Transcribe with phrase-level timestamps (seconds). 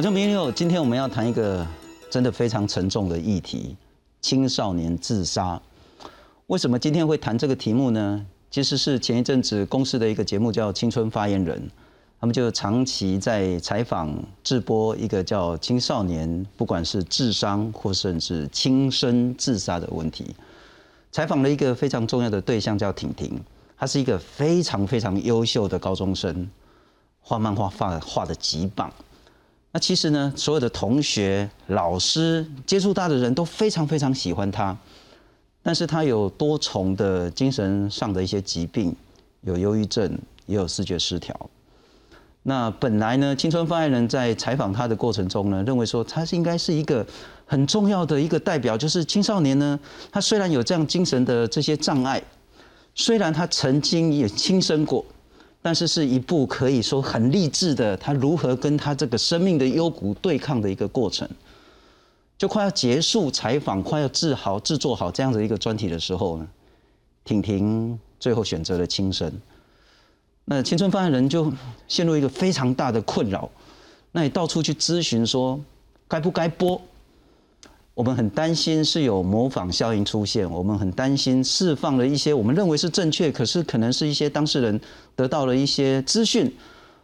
[0.00, 1.66] 我叫明六，今天我们要谈一个
[2.10, 3.76] 真的非常沉重的议题——
[4.22, 5.60] 青少年自杀。
[6.46, 8.24] 为什么今天会谈这个题目呢？
[8.50, 11.58] 其实是前一阵子公司的一个节目叫《青春发言人》，
[12.18, 14.10] 他们就长期在采访、
[14.42, 20.34] 直播一个叫青少年，不管是智商或甚至轻生自杀的问题。
[21.12, 23.38] 采访了一个非常重要的对象叫婷婷，
[23.76, 26.48] 她是一个非常非常优秀的高中生，
[27.20, 28.90] 画漫画画画的极棒。
[29.72, 34.76] 那其实呢，所有的同学、老师接触他的人都非常非常喜欢他。
[35.62, 38.96] 但是他有多重的精神上的一些疾病，
[39.42, 41.38] 有忧郁症，也有视觉失调。
[42.42, 47.06] 那本来呢，青春发言人在采访他的过程中呢，认为说他是应该是一个
[47.44, 49.78] 很重要的一个代表，就是青少年呢，
[50.10, 52.22] 他虽然有这样精神的这些障碍，
[52.94, 55.04] 虽然他曾经也轻生过，
[55.62, 61.28] 但是是一部可以说很励志的，他如何跟他这个生命的幽谷对抗的一个过程。
[62.38, 66.48] 就快要结束采访，快要制好、制作好这样的一个专题的时候呢，
[67.24, 69.30] 婷婷最后选择了轻生。
[70.46, 71.52] 那青春发言人就
[71.86, 73.48] 陷入一个非常大的困扰，
[74.12, 75.60] 那也到处去咨询说
[76.08, 76.80] 该不该播。
[77.94, 84.80] 我们很担心是有模仿效应出现，我们很担心释放了一些我们认为是正确，可是可能是一些当事人
[85.14, 86.50] 得到了一些资讯，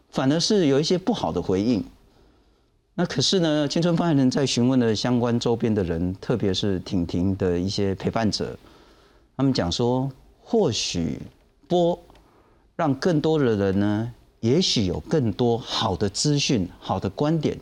[0.09, 1.85] 反而是有一些不好的回应。
[2.95, 8.57] 那可是呢，青春发言人在询问了相关周边的人，特别是婷婷的一些陪伴者，
[9.37, 11.21] 他们讲说，或许
[11.69, 11.99] 播
[12.75, 17.59] 让更多的人呢，也许有更多好的资讯、好的观点，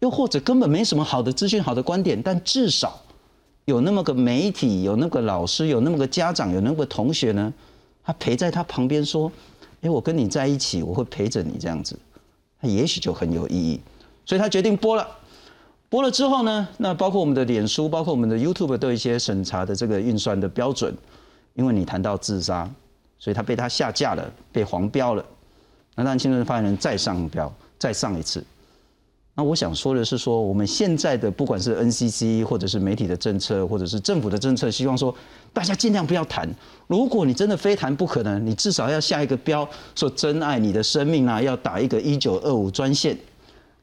[0.00, 3.00] 又或者根本没什么好的资讯、好的观点，但至少
[3.64, 7.52] 有那么个媒体、有那么个老师、有那么个家长、有那么个同学呢，
[8.04, 9.30] 他陪在他旁边说
[9.82, 11.98] ：“哎，我跟你在一起，我会陪着你这样子。”
[12.60, 13.80] 他也许就很有意义。
[14.24, 15.06] 所以他决定播了，
[15.88, 20.94] 播了之后呢，那包括我们的脸书，包括我们的 YouTube 都有一些审查的这个运算的标准，
[21.54, 22.68] 因为你谈到自杀，
[23.18, 25.24] 所以他被他下架了，被黄标了。
[25.94, 28.44] 那让青春发言人再上标，再上一次。
[29.38, 35.14] 那我想说的是，说我们现在的不管是 NCC 或者是媒体的政策，或者是政府的政策，希望说
[35.52, 36.52] 大家尽量不要谈。
[36.88, 43.16] 如果你真的非谈不可呢，你至少要下一个标，说珍爱你的生命啊，要打一个一九二五专线。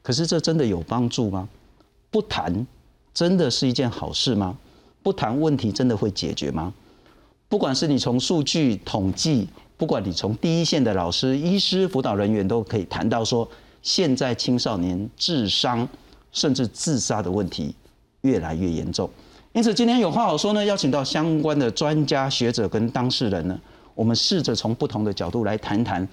[0.02, 1.48] 可是这真的有帮助吗？
[2.10, 2.66] 不谈，
[3.14, 4.58] 真的是一件好事吗？
[5.02, 6.70] 不谈问题真的会解决吗？
[7.48, 13.48] 不管是你从数据统计，不管你从第一线的老师、医师、辅导人员，都可以谈到说，
[13.86, 15.88] 现在青少年智商
[16.32, 17.72] 甚至自杀的问题
[18.22, 19.08] 越来越严重。
[19.52, 23.56] 因此，今天有话好说呢，邀请到相关的专家学者跟当事人呢，
[23.94, 26.06] 我们试着从不同的角度来谈谈，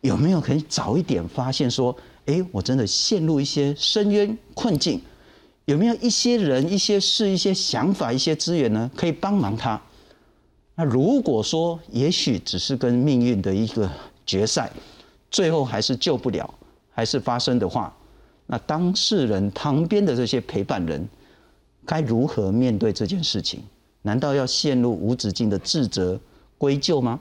[0.00, 1.96] 有没有可以早一点发现说。
[2.26, 5.00] 哎，我真的陷入一些深渊困境，
[5.64, 9.80] 有没有一些人、一些事、一些想法、一些资源呢，可以帮忙他？
[10.76, 13.90] 那如果说也许只是跟命运的一个
[14.26, 14.70] 决赛，
[15.30, 16.54] 最后还是救不了，
[17.00, 17.90] 还是发生的话，
[18.46, 21.08] 那当事人旁边的这些陪伴人，
[21.86, 23.62] 该如何面对这件事情？
[24.02, 26.20] 难道要陷入无止境的自责、
[26.58, 27.18] 归咎吗？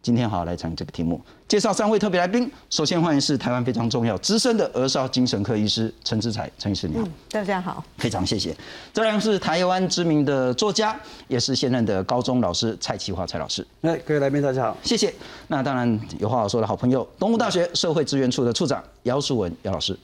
[0.00, 2.50] 今天好好来谈这个题目，介绍三位特别来宾。
[2.70, 7.06] 首先欢迎是台湾非常重要资深的儿少精神科医师陈志才，陈医师你好。
[7.30, 8.56] 大家好，非常谢谢。
[8.92, 13.66] 这位是台湾知名的作家，也是现任的高中老师蔡启华蔡老师。
[13.82, 15.12] 哎，各位来宾大家好，谢谢。
[15.48, 19.98] 那当然有话好说的好朋友，东吴大学社会资源处的处长姚淑文姚老师。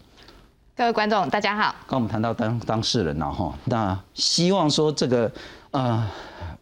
[0.77, 1.73] 各位观众大家好。
[1.87, 5.31] 刚我们谈到当当事人了哈，那希望说这个
[5.75, 6.11] 呃。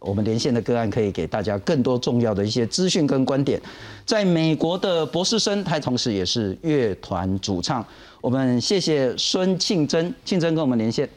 [0.05, 3.57] 我们连线的个案可以给大家更多重要的一些资讯跟观点。
[4.05, 7.85] 在美国的博士生，他同时也是乐团主唱。
[8.19, 11.07] 我们谢谢孙庆珍，庆珍跟我们连线。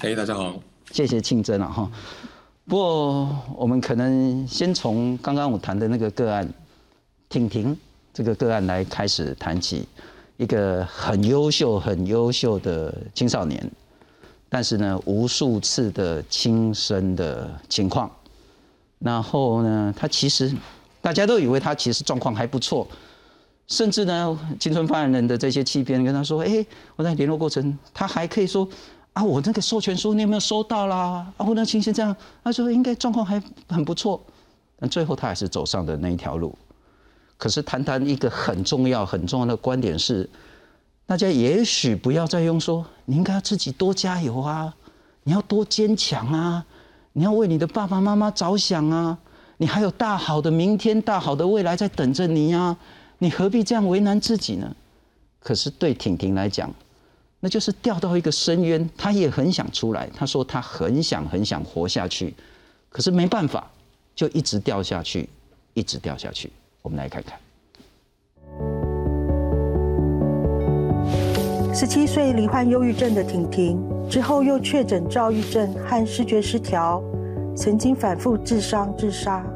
[0.00, 0.54] 嘿，大家好。
[0.92, 1.90] 谢谢庆珍了哈。
[2.66, 6.46] 不过我们可能先从刚刚我谈的那个个案，
[7.30, 7.74] 婷婷
[8.12, 9.88] 这个个案来开始谈起，
[10.36, 13.70] 一个很优秀、很优秀的青少年。
[14.50, 18.10] 但是呢，无数次的轻生的情况，
[18.98, 20.50] 然后呢，他其实
[21.02, 22.88] 大家都以为他其实状况还不错，
[23.66, 26.64] 甚至呢，青春发言人的这些欺骗跟他说：“哎，
[26.96, 28.66] 我在联络过程，他还可以说
[29.12, 31.26] 啊，我那个授权书你有没有收到啦？
[31.36, 34.18] 啊，我那情形这样，他说应该状况还很不错，
[34.78, 36.56] 但最后他还是走上的那一条路。
[37.36, 40.26] 可是谈谈一个很重要很重要的观点是。”
[41.08, 44.74] 大家也许不要再用说，你应该要自己多加油啊，
[45.22, 46.62] 你要多坚强啊，
[47.14, 49.16] 你要为你的爸爸妈妈着想啊，
[49.56, 52.76] 你还有大好的明天、大好的未来在等着你呀，
[53.20, 54.76] 你何必这样为难自己呢？
[55.40, 56.70] 可是对婷婷来讲，
[57.40, 60.10] 那就是掉到一个深渊，她也很想出来。
[60.14, 62.34] 她说她很想很想活下去，
[62.90, 63.66] 可是没办法，
[64.14, 65.26] 就一直掉下去，
[65.72, 66.52] 一直掉下去。
[66.82, 67.40] 我们来看看。
[71.80, 73.80] 十七岁罹患忧郁症的婷婷，
[74.10, 77.00] 之后又确诊躁郁症和视觉失调，
[77.56, 79.46] 曾经反复自伤自杀。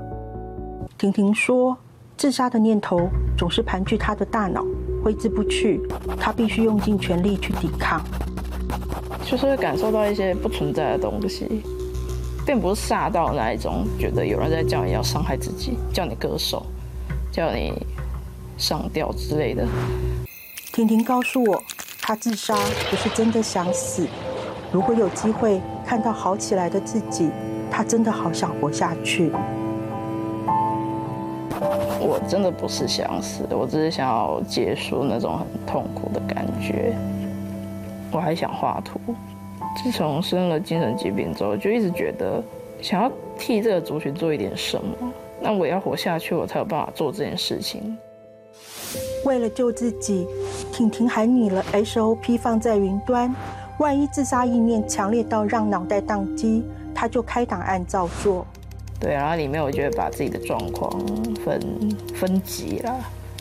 [0.96, 1.76] 婷婷说，
[2.16, 4.64] 自杀的念头总是盘踞她的大脑。
[5.02, 5.80] 挥之不去，
[6.16, 8.00] 她必须用尽全力去抵抗。
[9.24, 11.64] 就是会感受到一些不存在的东西，
[12.46, 16.64] 并不是吓到那一种，觉得有人在叫你要伤害自己，叫你割手，
[17.32, 17.84] 叫你
[18.56, 19.66] 上吊之类的。
[20.72, 21.62] 婷婷告诉我，
[22.04, 22.52] 他自杀
[22.90, 24.08] 不是真的想死。
[24.72, 27.30] 如果有机会看到好起来的自己，
[27.70, 29.30] 他真的好想活下去。
[32.00, 36.92] 我真的不是想死，我只是想要结束那种很痛苦的感觉。
[38.10, 39.00] 我还想画图。
[39.76, 42.42] 自从生了精神疾病之后，就一直觉得
[42.80, 45.12] 想要替这个族群做一点什么。
[45.40, 47.96] 那我要活下去，我才有办法做这件事情。
[49.24, 50.26] 为了救自己，
[50.72, 53.34] 婷婷还拟了 SOP 放在云端，
[53.78, 56.64] 万一自杀意念强烈到让脑袋宕机，
[56.94, 58.46] 他就开档案照做。
[58.98, 60.90] 对，然后里面我就会把自己的状况
[61.44, 61.60] 分
[62.14, 62.94] 分级啦，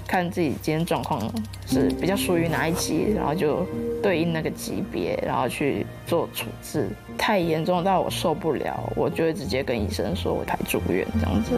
[0.08, 1.22] 看自己今天状况
[1.66, 3.66] 是比较属于哪一级，然后就
[4.02, 6.90] 对应那个级别，然后去做处置。
[7.18, 11.52] 太严重到我受不了，我就会直接跟医生说我排住院这样子。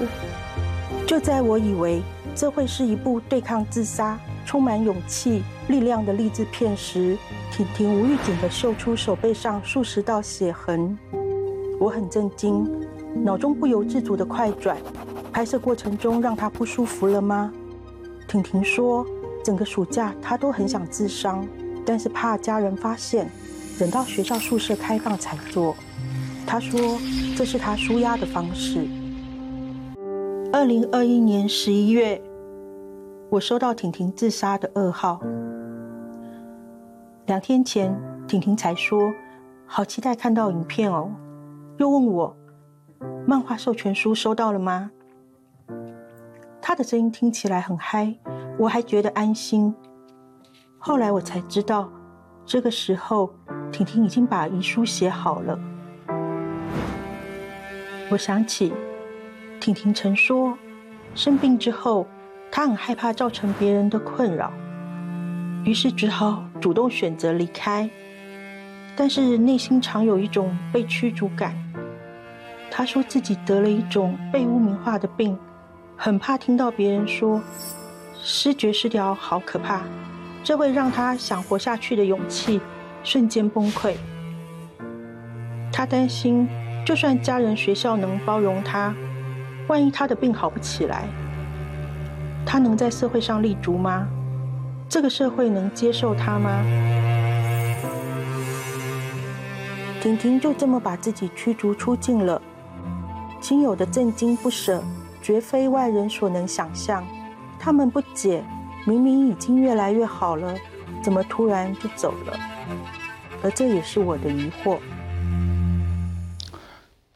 [1.08, 2.02] 就在我以为
[2.35, 7.18] 这会是一部对抗自杀、充满勇气、力量的励志片时，
[7.51, 10.97] 婷婷无预警地秀出手背上数十道血痕，
[11.80, 12.68] 我很震惊。
[13.24, 14.75] 脑中不由自主的快转，
[15.31, 17.53] 拍摄过程中让她不舒服了吗？
[18.27, 19.06] 婷婷说，
[19.44, 21.47] 整个暑假她都很想自伤，
[21.85, 23.30] 但是怕家人发现，
[23.77, 25.75] 等到学校宿舍开放才做。
[26.47, 26.97] 她说，
[27.38, 28.88] 这是她舒压的方式。
[30.54, 32.22] 二零二一年十一月，
[33.32, 35.20] 我收到婷婷自杀的噩耗。
[37.26, 39.12] 两天前，婷婷才说，
[39.66, 41.10] 好期待看到影片哦，
[41.78, 42.38] 又问我。
[43.26, 44.92] 漫画授权书收到了吗？
[46.62, 48.14] 她的声音听起来很嗨，
[48.60, 49.74] 我还觉得安心。
[50.78, 51.90] 后来我才知道，
[52.46, 53.34] 这个时候
[53.72, 55.58] 婷婷已经把遗书写好了。
[58.12, 58.72] 我想起
[59.63, 60.57] 婷婷曾说，
[61.15, 62.06] 生病之后，
[62.51, 64.51] 她很害怕造成别人的困扰，
[65.63, 67.89] 于是只好主动选择离开，
[68.94, 71.56] 但是内心常有一种被驱逐感。
[72.69, 75.39] 她说自己得了一种被污名化的病，
[75.95, 77.42] 很怕听到别人说
[78.21, 79.83] 失觉失调好可怕，
[80.44, 82.59] 这会让她想活下去的勇气
[83.01, 83.95] 瞬间崩溃。
[85.71, 86.50] 她担心，
[86.86, 88.94] 就算家人、学校能包容他，
[89.68, 91.07] 万一他的病好不起来，
[92.45, 94.07] 他能在社会上立足吗？
[94.89, 96.64] 这个社会能接受他吗？
[100.02, 102.42] 婷婷就这么把自己驱逐出境了。
[103.40, 104.83] 亲友的震惊不舍，
[105.21, 107.04] 绝非外人所能想象。
[107.57, 108.44] 他们不解，
[108.85, 110.54] 明明已经越来越好了，
[111.02, 112.38] 怎么突然就走了？
[113.42, 114.78] 而这也是我的疑惑。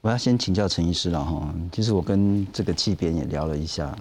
[0.01, 1.54] 我要先请教陈医师了哈。
[1.72, 3.98] 其实我跟这个纪编也聊了一下，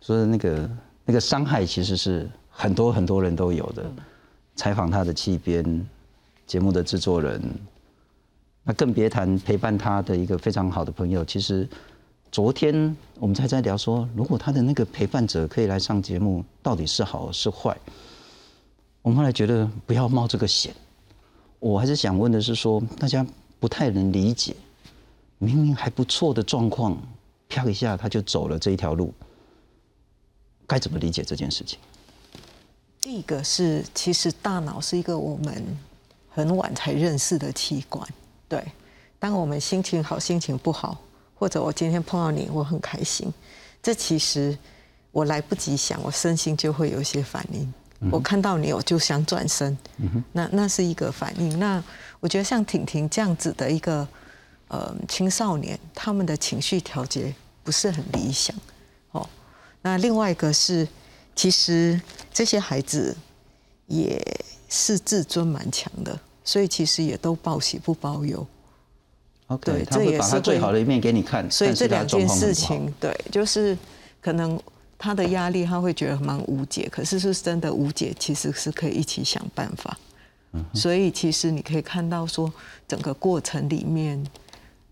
[0.00, 0.70] 说那个
[1.04, 3.84] 那个伤害其实是很多很多人都有的。
[4.56, 5.86] 采访他的纪编，
[6.46, 7.40] 节目的制作人。
[8.64, 11.24] 那更别谈陪伴他的一个非常好的朋友。
[11.24, 11.66] 其实，
[12.30, 17.76] 昨天我们才在聊说，如果他的那个陪伴者可以来上节目，到底是好是坏？
[19.00, 20.74] 我们后来觉得不要冒这个险。
[21.60, 23.24] 我还是想问的是说，大家
[23.58, 24.54] 不太能理解，
[25.38, 26.96] 明明还不错的状况，
[27.46, 29.14] 飘一下他就走了这一条路，
[30.66, 31.78] 该怎么理解这件事情？
[33.00, 35.64] 第一个是，其实大脑是一个我们
[36.28, 38.06] 很晚才认识的器官。
[38.48, 38.62] 对，
[39.18, 40.98] 当我们心情好、心情不好，
[41.34, 43.32] 或者我今天碰到你，我很开心，
[43.80, 44.58] 这其实
[45.12, 47.72] 我来不及想，我身心就会有一些反应。
[48.10, 49.76] 我看到你，我就想转身，
[50.32, 51.58] 那那是一个反应。
[51.58, 51.82] 那
[52.20, 54.06] 我觉得像婷婷这样子的一个
[54.68, 58.56] 呃青少年，他们的情绪调节不是很理想。
[59.10, 59.28] 哦，
[59.82, 60.86] 那另外一个是，
[61.34, 62.00] 其实
[62.32, 63.16] 这些孩子
[63.86, 64.20] 也
[64.68, 66.18] 是自尊蛮强的。
[66.44, 68.46] 所以其实也都报喜不报忧。
[69.48, 71.46] OK，他会把他最好的一面给你看。
[71.50, 73.76] 所以这两件事情，对，就是
[74.18, 74.58] 可能
[74.96, 79.94] 他的压力他会觉得蛮无解，可是是真的无解，其实是可以一起想办法。
[80.72, 82.50] 所以其实你可以看到说，
[82.88, 84.26] 整个过程里面，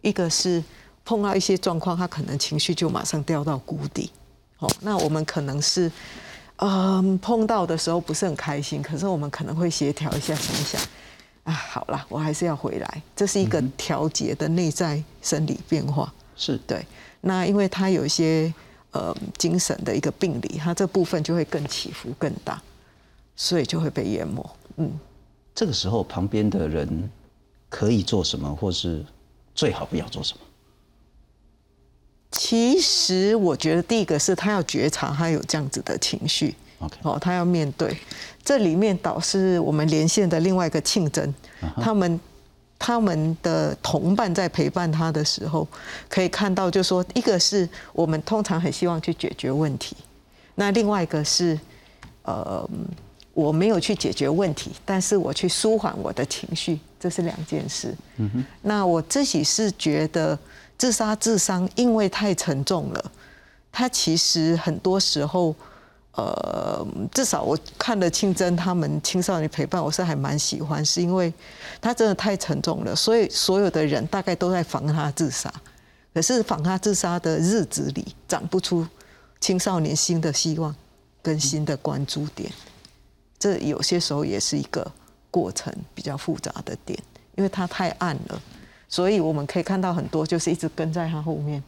[0.09, 0.63] 一个是
[1.05, 4.11] 碰到一些状况，他可能情绪就马上掉到谷底。
[4.59, 5.91] 哦，那我们可能是，
[6.57, 10.81] 嗯，碰到的时候不是很开心，可是我们可能会协调一下，想一想，
[11.45, 16.13] 啊，好了，我还是要回来，这是一个调节的内在生理变化。
[16.37, 16.87] 是对。
[17.21, 18.53] 那因为他有一些
[18.93, 22.63] 呃精神的一个病理，他这部分就会更起伏更大，
[23.35, 24.49] 所以就会被淹没。
[24.77, 24.91] 嗯，
[25.55, 27.11] 这个时候旁边的人
[27.69, 29.05] 可以做什么，或是
[29.57, 30.41] 最好不要做什么？
[32.33, 37.97] 其实我觉得第一个是他要觉察他有这样子的情绪，OK，哦，他要面对。
[38.45, 41.35] 这里面导师我们连线的另外一个庆真，
[41.81, 42.21] 他们
[42.79, 45.67] 他们的同伴在陪伴他的时候，
[46.09, 49.97] 可以看到，就说一个是我们通常很希望去解决问题，
[50.57, 51.59] 那另外一个是
[52.23, 52.69] 呃
[53.33, 57.95] 我没有去解决问题，但是我去舒缓我的情绪，这是两件事。
[58.17, 60.39] 嗯哼，那我自己是觉得。
[60.79, 63.13] 自杀自伤，因为太沉重了。
[63.73, 65.55] 他其实很多时候，
[66.13, 71.33] 呃，至少我看了清真他们青少年陪伴，我是还蛮喜欢，是因为
[71.81, 75.51] 他真的太沉重了，所以所有的人大概都在防他自杀。
[76.13, 78.87] 可是防他自杀的日子里，长不出
[79.41, 80.77] 青少年新的希望
[81.23, 82.53] 跟新的关注点。
[83.39, 84.93] 这有些时候也是一个
[85.31, 86.99] 过程比较复杂的点，
[87.37, 88.43] 因为它太暗了。
[88.89, 91.61] 所以我们可以看到很多，就是一直跟在他后面，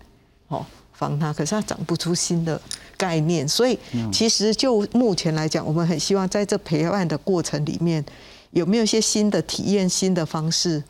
[0.47, 1.33] 哦，防他。
[1.33, 2.61] 可是他长不出新的
[2.97, 3.77] 概念，所以
[4.13, 8.05] 其实就目前来讲，我们很希望在这陪伴的过程里面，
[8.53, 10.83] 有没有一些新的体验、新的方式、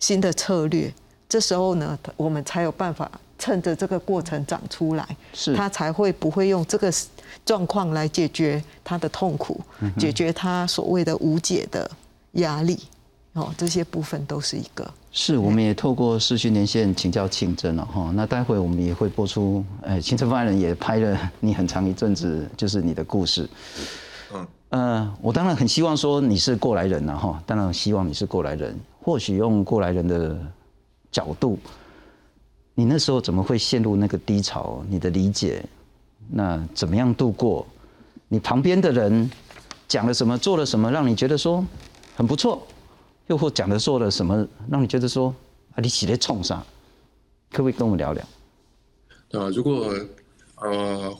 [0.00, 0.92] 新的策略？
[1.28, 3.08] 这时候呢，我们才有办法
[3.42, 6.92] 趁着这个过程长出来，是他才会不会用这个
[7.44, 9.60] 状况来解决他的痛苦，
[9.98, 11.90] 解决他所谓的无解的
[12.34, 12.78] 压力。
[13.32, 14.88] 哦，这些部分都是一个。
[15.10, 18.12] 是，我们也透过视讯连线请教庆真了哈。
[18.14, 23.50] 那待会我们也会播出，呃，清真发言人也拍了你很长一阵子，就是你的故事。
[24.32, 28.78] 嗯，呃，我当然很希望说你是过来人了哈，当然希望你是过来人。
[29.02, 30.38] 或许用过来人的
[31.10, 31.58] 角度，
[32.74, 34.84] 你那时候怎么会陷入那个低潮？
[34.88, 35.64] 你的理解，
[36.30, 37.66] 那怎么样度过？
[38.28, 39.30] 你旁边的人
[39.86, 41.64] 讲了什么，做了什么，让你觉得说
[42.16, 42.66] 很不错？
[43.28, 45.34] 又或讲的做了什么，让你觉得说
[45.74, 46.64] 啊，你起来冲上，
[47.50, 48.26] 可不可以跟我们聊聊？
[49.28, 49.94] 对啊，如果
[50.56, 51.14] 呃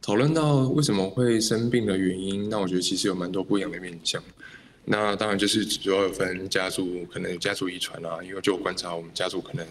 [0.00, 4.22] 讨论到为什么会生病的原因，那我觉得其实有蛮多不一样的面向。
[4.84, 9.64] 那当然就是主要分家族，可能家族遗传啊，因为就我观察，我们家族可能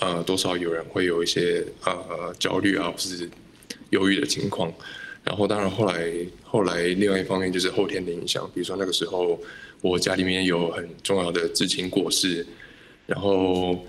[0.00, 3.30] 呃多少有人会有一些呃焦虑啊，或是
[3.90, 4.72] 忧郁的情况。
[5.22, 6.10] 然后当然后来
[6.42, 9.38] 后来另外一方面就是后天的影响，比如说那个时候。
[9.82, 12.46] 我家里面有很重要的至亲过世，
[13.06, 13.82] 然后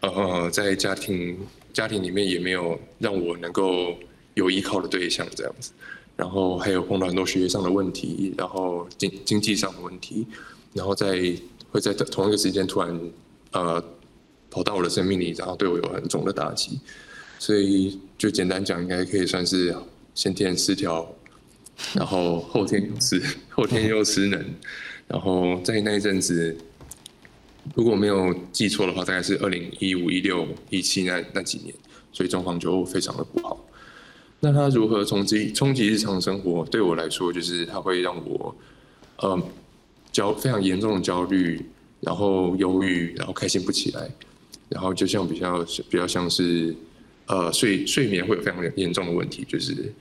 [0.00, 1.38] 呃，在家庭
[1.70, 3.94] 家庭里面也没有让我能够
[4.32, 5.72] 有依靠的对象这样子，
[6.16, 10.26] 然后还有碰到很多学业上的问题，然后经经济上的问题，
[10.72, 11.12] 然后在
[11.70, 12.98] 会在同一个时间突然
[13.52, 13.84] 呃
[14.54, 16.78] 跑到我的生命里，然后对我有很重的打击，
[17.40, 19.74] 所以就简单讲，应该可以算是
[20.14, 21.04] 先天失调，
[21.92, 23.20] 然后后天又失
[23.50, 24.40] 后天又失能。
[25.08, 26.56] 然后在那一阵子，
[27.74, 31.74] 如果没有记错的话，大概是二零一五、一六、一七那那几年，
[32.12, 33.60] 所以状况就非常的不好。
[34.38, 36.64] 那他如何冲击冲击日常生活？
[36.66, 38.54] 对我来说，就是他会让我，
[39.16, 39.42] 呃，
[40.12, 41.60] 焦非常严重的焦虑，
[42.00, 44.08] 然后忧郁，然后开心不起来，
[44.68, 46.74] 然后就像比较比较像是，
[47.26, 49.92] 呃，睡睡眠会有非常严重的问题，就是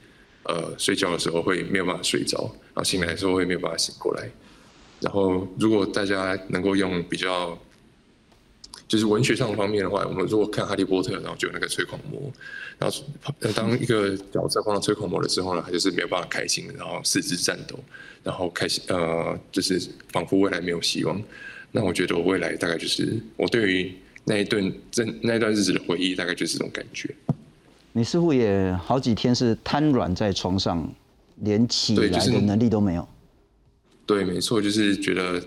[0.44, 2.40] 呃，睡觉的时候会没有办法睡着，
[2.74, 4.30] 然后醒来的时候会没有办法醒过来。
[5.00, 7.58] 然后，如果大家能够用比较，
[8.88, 12.32] 就是文学上方面的话，我们如果看《哈利波特》，然后就有那个催狂魔，
[12.80, 12.98] 然后
[13.54, 17.78] 当一个角色碰到催狂魔的时候呢，他就是没有办法开心，然后四肢颤抖，
[18.24, 19.82] 然后开心呃，就是
[20.14, 21.22] 仿佛未来没有希望。
[21.72, 23.94] 那我觉得我未来大概就是我对于
[24.26, 27.14] 那一顿这那段日子的回忆，大概就是这种感觉。
[27.92, 30.92] 你似乎也好几天是瘫软在床上，
[31.38, 33.08] 连起来的能力都没有。
[34.06, 35.44] 对，没错，就是觉得，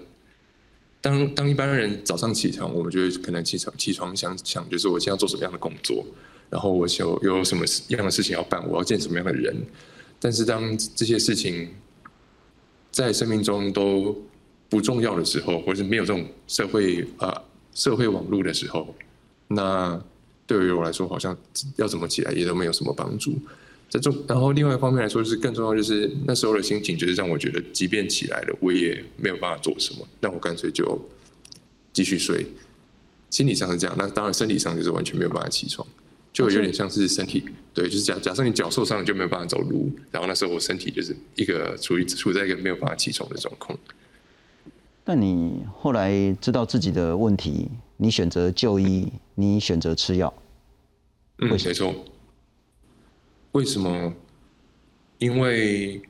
[1.00, 6.06] 当当一般人早上起床，我们就会可能起床起床想想，就是我今天要做什么样的工作，
[6.48, 9.54] 然后我有有什么样的事情要办，我要见什么样的人。
[10.18, 11.68] 但是当这些事情
[12.90, 14.16] 在生命中都
[14.68, 17.42] 不重要的时候，或是没有这种社会啊
[17.76, 18.92] 社会网络的时候，
[19.48, 20.02] 那
[20.46, 21.36] 对于我来说，好像
[21.76, 23.38] 要怎么起来也都没有什么帮助。
[23.90, 30.98] 这重，然后另外一方面来说，就是更重要，就是那时候的心情，就是让我觉得，即便起来了，我也没有办法做什么，那我干脆就
[31.92, 32.46] 继续睡。
[33.28, 35.86] 心理上是这样，那当然身体上就是完全没有办法起床，
[36.32, 43.78] 就有点像是身体，对，就是假假设你脚受伤了就没有办法走路，然后那时候我身体就是一个处于处在一个没有办法起床的状况。
[45.08, 50.34] 但你后来知道自己的问题，你选择就医，你选择吃药，
[51.38, 51.94] 嗯，没错。
[53.52, 54.12] 为什么？
[55.18, 56.02] 因为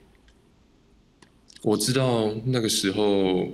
[1.60, 3.46] 我知道那个时候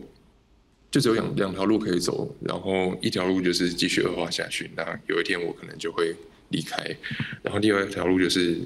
[0.93, 6.15] 就只有两两条路可以走，然后一条路就是继续恶化下去，那有一天我可能就会
[6.51, 6.97] 离开，
[7.43, 8.61] 然后另外一条路就是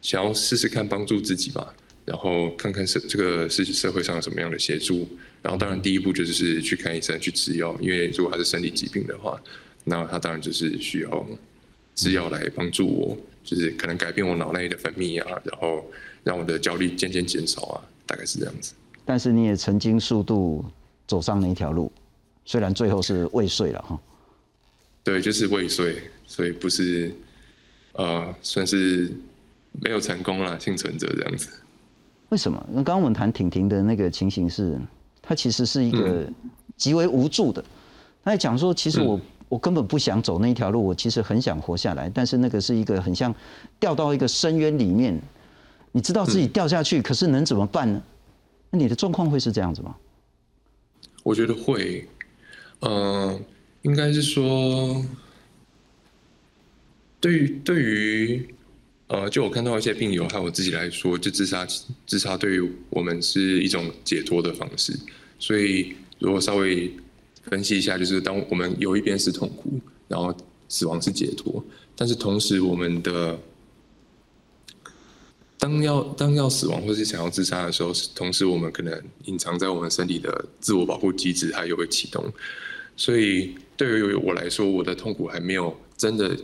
[0.00, 5.08] 想要试试看帮助自己吧，然后看看社这个是社会上有什么样的协助，
[5.42, 9.40] 然后当然第一步就是去看医生去吃药，因为如果他是生理疾病的话，
[9.84, 11.26] 那他当然就是需要
[11.94, 13.18] 吃药来帮助我。
[13.44, 15.84] 就是可能改变我脑内的分泌啊，然后
[16.22, 18.72] 让我的焦虑渐渐减少啊，大概是这样子。
[19.04, 20.64] 但是你也曾经速度
[21.06, 21.92] 走上那一条路，
[22.46, 24.00] 虽然最后是未遂了哈。
[25.02, 25.94] 对，就是未遂，
[26.26, 27.14] 所以不是
[27.92, 29.12] 呃，算是
[29.72, 31.50] 没有成功啦，幸存者这样子。
[32.34, 32.60] 为什么？
[32.68, 34.76] 那刚刚我们谈婷婷的那个情形是，
[35.22, 36.26] 她其实是一个
[36.76, 37.62] 极为无助的。
[38.24, 39.20] 她在讲说，其实我。
[39.46, 43.32] 我根本不想走那一条路，我其实很想活下来，但是那个是一个很像
[43.78, 45.20] 掉到一个深渊里面，
[45.92, 48.02] 你知道自己掉下去，可是能怎么办呢？
[48.70, 49.94] 那你的状况会是这样子吗？
[51.22, 52.08] 我觉得会，
[52.80, 53.40] 嗯，
[53.82, 55.04] 应该是说，
[57.20, 58.54] 对于对于
[59.08, 61.66] 呃，就我看到一些病友还有我自己来说，就自杀
[62.06, 64.98] 自杀对于我们是一种解脱的方式，
[65.38, 66.90] 所以如果稍微。
[67.50, 69.78] 分析一下，就是当我们有一边是痛苦，
[70.08, 70.34] 然后
[70.66, 71.62] 死亡是解脱，
[71.94, 73.38] 但是同时我们的
[75.58, 82.24] 当要当要死亡或是想要自杀的时候，同时我们可能隐藏在我们身体的自我保护机制它又会启动，
[82.96, 86.34] 所以对于我来说，我的痛苦还没有真的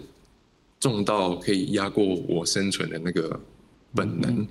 [0.80, 3.38] 重到可以压过我生存的那个
[3.94, 4.44] 本能。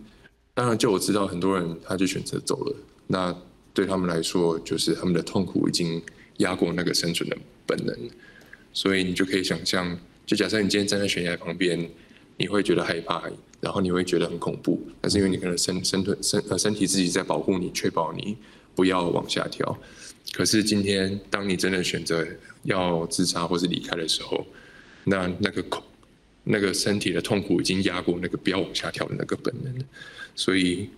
[0.53, 2.75] 当然，就我知道很多人他就选择走了，
[3.07, 3.35] 那
[3.73, 6.01] 对他们来说，就是他们的痛苦已经。
[6.39, 7.93] 压过那个生存的本能，
[8.71, 11.77] 所以你就可以想象，就假设你今天站在悬崖旁边，
[12.37, 13.21] 你会觉得害怕，
[13.59, 18.37] 然后你会觉得很恐怖，但是因为你可能身身体身呃身体自己在保护你，确保你
[18.73, 19.77] 不要往下跳。
[20.31, 22.25] 可是今天，当你真的选择
[22.63, 24.45] 要自杀或是离开的时候，
[25.03, 25.83] 那那个恐
[26.43, 29.73] 那个身体的痛苦已经压过那个不要往下跳的那个本能，
[30.36, 30.89] 所以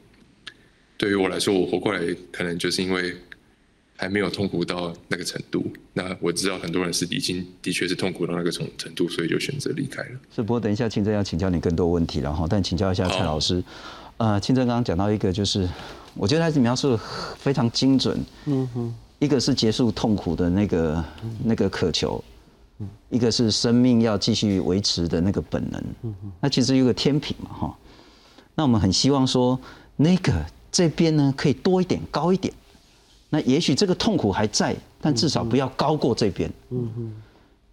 [0.98, 2.02] 对于我来说，我活过来
[2.32, 3.16] 可能就是因为。
[3.98, 10.20] 还没有痛苦到那个程度，那我知道很多人是已经的确是痛苦到那个程程度，所以就选择离开了。
[10.36, 13.64] 是，不过等一下清真要请教你更多问题了哈，但请教一下蔡老师，
[14.18, 15.70] 呃，清真刚刚讲到一个，就是
[16.16, 16.98] 我觉得他是描述
[17.38, 21.06] 非常精准，嗯哼，一个是结束痛苦的那个
[21.44, 22.24] 那个渴求，
[23.10, 25.84] 一个是生命要继续维持的那个本能，
[26.39, 27.78] 那其实有个天平嘛哈，
[28.56, 29.60] 那我们很希望说
[29.96, 32.54] 那个这边呢可以多一点高一点。
[33.30, 36.52] 那也许这个痛苦还在，但至少不要高过这边。
[36.70, 37.13] 嗯哼，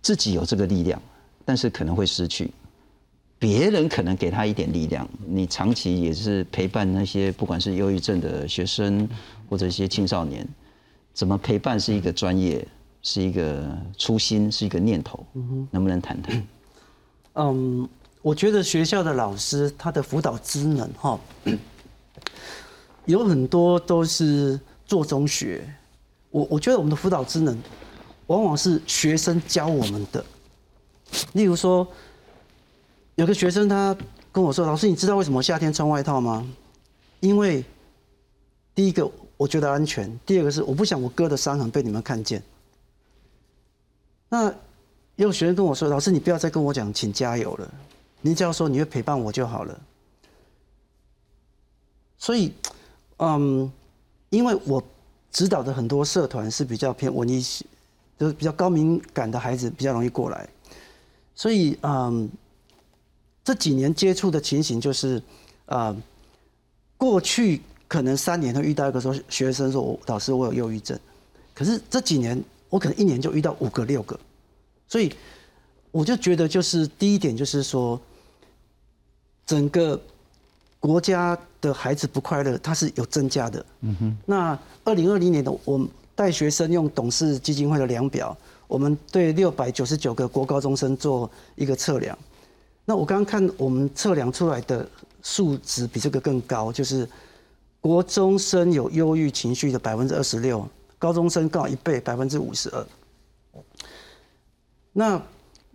[0.01, 1.03] 自己有这个力量，
[1.45, 2.51] 但是可能会失去。
[3.41, 9.09] 别人可能给他一点力量，你长期也是陪伴那些不管是忧郁症的学生
[9.49, 10.47] 或者一些青少年，
[11.13, 12.67] 怎么陪伴是一个专业，
[13.03, 15.25] 是一个初心，是一个念头。
[15.35, 16.47] 嗯哼，能不能谈谈？
[17.35, 17.89] 嗯，
[18.23, 21.19] 我觉得学校的老师他的辅导职能哈，
[23.07, 24.59] 有很多都是。
[24.89, 25.71] 做中学，
[26.31, 27.55] 我我觉得我们的辅导职能，
[28.29, 30.25] 往往是学生教我们的。
[31.35, 31.87] 例如说，
[33.17, 33.95] 有个学生他
[34.33, 36.51] 跟我说：“老师，你知道为什么夏天穿外套吗？
[37.21, 37.63] 因为
[38.75, 39.07] 第一个
[39.37, 42.43] 我觉得安全，第二个是我不想我哥的伤痕被你们看见。”
[44.29, 44.49] 那
[45.17, 47.75] 也有学生跟我说：“老师，你不要再跟我讲请加油了，
[48.21, 49.81] 你只要说你会陪伴我就好了。”
[52.19, 52.53] 所以，
[53.19, 53.71] 嗯。
[54.31, 54.83] 因为我
[55.33, 57.65] 指导的很多社团是比较偏文艺系，
[58.19, 60.47] 就是比较高敏感的孩子比较容易过来，
[61.35, 62.29] 所以嗯，
[63.43, 65.23] 这几年接触的情形就是，
[65.65, 65.97] 呃，
[66.99, 71.01] 过去可能三年都遇到一个说学生说我老师我有忧郁症，
[71.55, 72.39] 可是这几年
[72.69, 74.19] 我可能一年就遇到五个六个，
[74.87, 75.13] 所以
[75.91, 78.01] 我就觉得就是第一点就是说，
[79.47, 80.01] 整个。
[80.81, 83.67] 国家的孩子不快乐，它是有增加的。
[83.81, 84.17] 嗯哼。
[84.25, 88.35] 那二零二零年的我带学生用董事基金会的量表，
[88.69, 92.17] 我们对六百九十九个国高中生做一个测量。
[92.85, 94.89] 那我刚刚看我们测量出来的
[95.21, 97.07] 数值比这个更高，就是
[97.81, 100.65] 国中生有忧郁情绪的百分之二十六，
[100.99, 102.87] 高中生高一倍，百分之五十二。
[104.93, 105.21] 那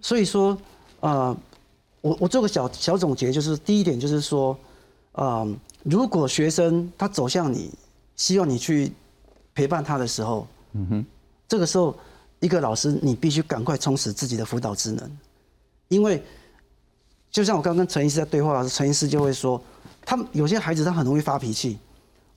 [0.02, 0.58] 所以说，
[1.00, 1.36] 呃，
[2.02, 4.58] 我我做个小小总结，就是第一点就是说，
[5.14, 5.48] 啊，
[5.84, 7.72] 如果学生他走向你，
[8.16, 8.92] 希望你去
[9.54, 11.06] 陪伴他的时候，嗯哼，
[11.48, 11.96] 这个时候
[12.40, 15.18] 一个老师你必须赶快充实自己的辅导职能，
[15.88, 16.22] 因为
[17.32, 19.62] 就像我刚跟陈医师在对话，陈医师就会说，
[20.06, 21.80] 他们有些孩子他很容易发脾气，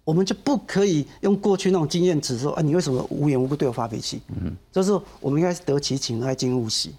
[0.06, 4.22] 我们就不可以用过去那种经验值说，啊，你为什么无缘无故对我发脾气？
[4.28, 6.94] 嗯，就是我们应该是得其情，爱敬勿喜。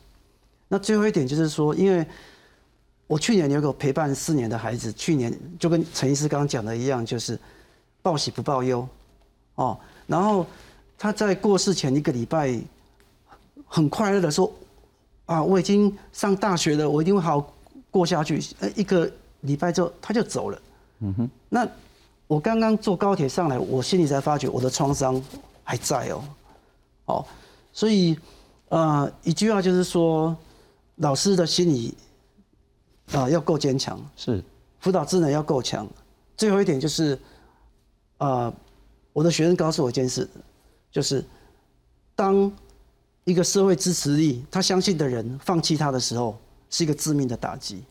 [0.68, 2.06] 那最后一点就是说，因为
[3.08, 7.40] 我去年有个陪伴四年的孩子，去年就跟陈医师刚刚讲的一样，就是
[8.02, 8.86] 报喜不报忧，
[9.56, 10.46] 哦，然后
[10.98, 12.60] 他在过世前一个礼拜，
[13.66, 14.52] 很快乐的说，
[15.28, 17.54] 啊，我已经上大学了，我一定会好好
[17.90, 18.44] 过下去。
[18.60, 20.62] 呃，一个礼拜之后他就走了。
[21.00, 21.30] 嗯哼。
[21.48, 21.66] 那
[22.28, 25.20] 我刚刚坐高铁上来，我心里才发觉我的创伤
[25.64, 26.24] 还在哦，
[27.06, 27.28] 好，
[27.74, 28.18] 所以
[28.70, 30.36] 呃，一句话就是说。
[31.00, 31.96] 老师的心理
[33.12, 34.44] 啊要够坚强，是
[34.80, 35.88] 辅导智能要够强。
[36.36, 37.16] 最后一点就是，
[38.18, 38.52] 啊，
[39.14, 40.28] 我的学生告诉我一件事，
[40.92, 41.24] 就是
[42.16, 42.52] 当
[43.26, 46.36] 一个社会支持力他相信的人放弃他的时候，
[46.72, 47.84] 是一个致命的打击。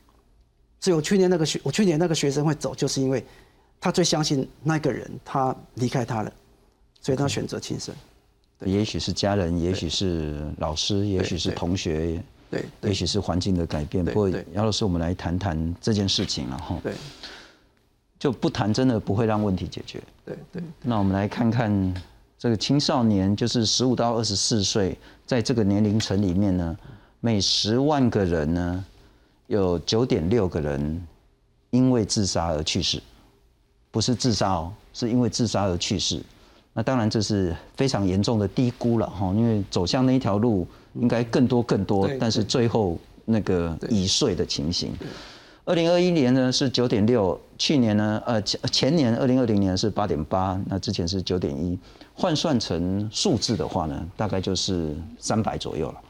[0.81, 3.25] 所以我去年那个学，我去年那个学生会走，就是因为
[3.81, 6.33] 他最相信那个人，他离开他了，
[7.01, 7.95] 所以他选择轻生。
[8.61, 12.23] 也许是家人，也许是老师，也许是同学。
[12.49, 14.05] 对，也许是环境的改变。
[14.05, 16.79] 不过姚老师，我们来谈谈这件事情了哈。
[16.81, 16.95] 对，
[18.21, 20.01] 就不谈，真的不会让问题解决。
[20.25, 20.63] 对对。
[20.81, 21.95] 那我们来看看
[22.39, 26.79] 这个青少年，就是十五到二十四岁，在这个年龄层里面呢，
[27.19, 28.85] 每十万个人呢，
[29.49, 31.05] 有九点六个人
[31.71, 33.03] 因为自杀而去世，
[33.97, 36.23] 不是自杀哦，是因为自杀而去世。
[36.75, 40.67] 那当然这是非常严重的低估了哈，因为走向那一条路。
[40.99, 44.95] 应该更多更多，但是最后那个已碎的情形。
[45.67, 51.79] 二零二一年呢是九点六，去年呢呃前前年二零二零年是八点八，那之前是九点一，
[52.15, 56.01] 换算成数字的话呢，大概就是三百左右了。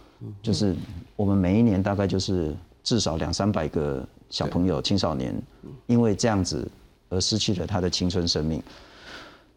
[0.41, 0.73] 就是
[1.17, 5.35] 我们每一年大概就是至少两三百个小朋友青少年，
[5.89, 6.71] 因为这样子
[7.17, 8.63] 而失去了他的青春生命。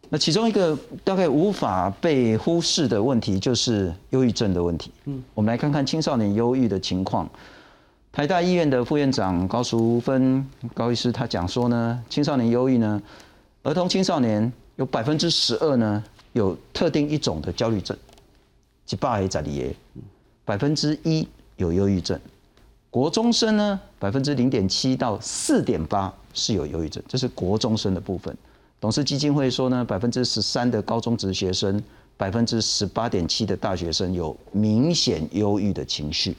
[0.08, 4.90] 那其中一个大概无法被忽视的问题，就是忧郁症的问题。
[5.04, 7.28] 嗯，我们来看看青少年忧郁的情况。
[8.10, 10.44] 台大医院的副院长高淑芬
[10.74, 13.00] 高医师他讲说呢，青少年忧郁呢，
[13.62, 17.96] 儿童青少年有百分之十二呢有特定一种的焦虑症，
[18.84, 19.76] 即八 A 在里耶，
[20.44, 22.18] 百分之一有忧郁症。
[22.90, 28.36] 国中生呢，百分之零点七到四点八是有忧郁症，这是国中生的部分。
[28.80, 31.80] 董事基金会说呢，百分之十三的高中职学生，
[32.16, 36.36] 百分之十八点七的大学生有明显忧郁的情绪。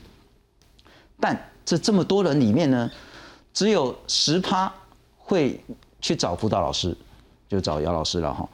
[1.20, 2.92] 但这这么多人里面呢，
[3.54, 4.72] 只有十趴
[5.18, 5.64] 会
[6.02, 6.98] 去找辅导老师，
[7.48, 8.50] 就找姚老师了哈。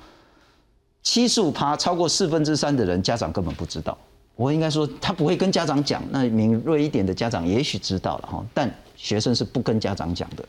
[1.01, 3.97] 七十五趴，超过四分之三的人，家长根本不知道。
[4.37, 6.01] 我应该说，他不会跟家长讲。
[6.11, 10.45] 那敏锐一点的家长也许知道了哈，但学生是不跟家长讲的。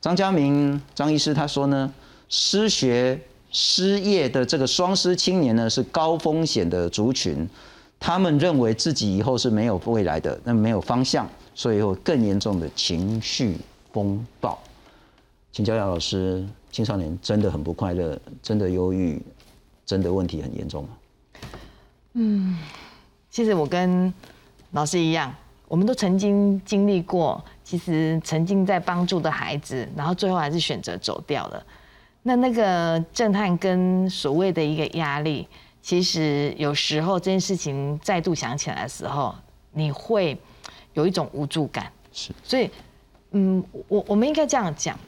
[0.00, 1.92] 张家明张医师他说呢。
[2.32, 3.20] 失学、
[3.50, 7.44] 失业的这个双失青年呢，是高风险的族群，
[7.98, 13.56] 他们认为自己以后是没有未来的，那没有方向，所以有更严重的情绪
[13.92, 14.56] 风暴。
[15.50, 19.20] 请教姚老师，青少年真的很不快乐，真的忧郁，
[19.84, 20.90] 真的问题很严重吗？
[22.12, 22.56] 嗯，
[23.30, 24.12] 其实我跟
[24.72, 25.32] 老师一样，
[25.68, 31.64] 我们都曾经经历过，其实曾经在帮助的孩子，然后最后还是选择走掉了。
[32.22, 35.46] 那那个震撼跟所谓的一个压力，
[35.80, 39.34] 其实有时候这件事情再度想起来的时候，
[39.72, 40.36] 你会
[40.94, 41.90] 有一种无助感。
[42.12, 42.68] 是，所以，
[43.30, 44.98] 嗯，我我们应该这样讲，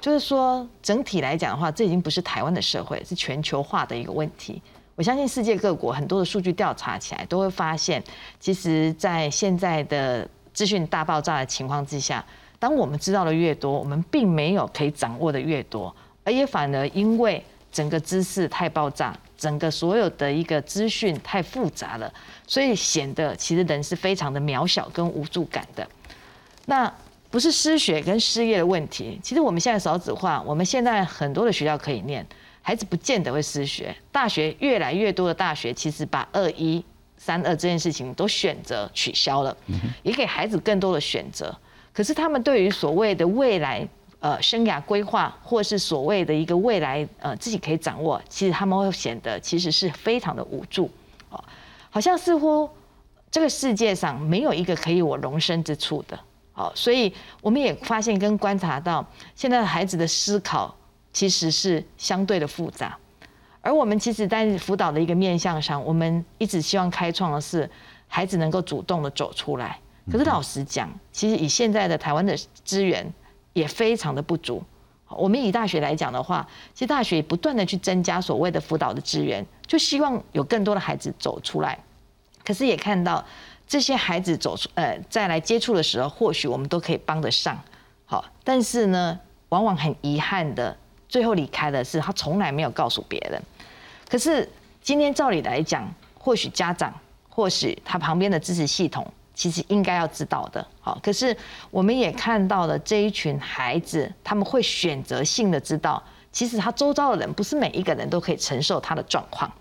[0.00, 4.60] 就是说整体来讲的话，这已经不是台湾的社会，是全球化的一个问题。
[4.94, 8.02] 我相信世界各国很多的数据调查起来，都会发现，
[8.38, 12.24] 其实，在现在的资讯大爆炸的情况之下，
[12.58, 15.94] 当我们知道的越多，我们并没有可以掌握的越多。
[16.24, 22.12] 而也反而因为整个知识太爆炸，整个所有的一个资讯太复杂了，
[22.46, 25.88] 所以显得其实人是非常的渺小跟无助感的。
[26.66, 26.92] 那
[27.30, 32.24] 不是失学跟失业的问题，其实我们现在少子化，我们现在很多的学校可以念，
[32.62, 33.94] 孩子不见得会失学。
[34.10, 36.82] 大学越来越多的大学其实把二一
[37.16, 39.56] 三二这件事情都选择取消了，
[40.02, 41.54] 也给孩子更多的选择。
[41.92, 43.86] 可是他们对于所谓的未来
[44.20, 50.90] 呃生涯规划，或是所谓的一个未来呃自己可以掌握，其实他们会显得其实是非常的无助
[51.28, 51.44] 哦，
[51.90, 52.68] 好像似乎
[53.30, 56.18] 这个世界上没有一个可以我容身之处的。
[56.54, 60.74] 好，所以我们也发现跟观察到，现在的孩子的思考
[61.12, 62.96] 其实是相对的复杂，
[63.60, 67.68] 而我们其实在辅导的一个面向上，我们一直希望开创的是
[68.08, 69.78] 孩子能够主动的走出来。
[70.10, 73.12] 可是老实讲，其实以现在的台湾的资源
[73.52, 74.62] 也非常的不足。
[75.08, 81.78] 我们以大学来讲的话，其实大学不断的去增加所谓的辅导的资源，就希望有更多的孩子走出来。
[82.44, 83.24] 可是也看到。
[83.64, 87.58] 这些孩子走出，呃，再来接触的时候，或许我们都可以帮得上，
[88.04, 90.76] 好，但是呢，往往很遗憾的，
[91.12, 93.38] 最后离开的是他从来没有告诉别人。
[94.08, 94.48] 可是
[94.80, 95.86] 今天照理来讲，
[96.18, 96.90] 或许家长，
[97.28, 100.98] 或许他旁边的支持系统，其实应该要知道的，好。
[101.02, 101.36] 可是
[101.70, 109.52] 我们也看到了这一群孩子，他们会选择性的知道，其实他周遭的人不是每一个人都可以承受他的状况，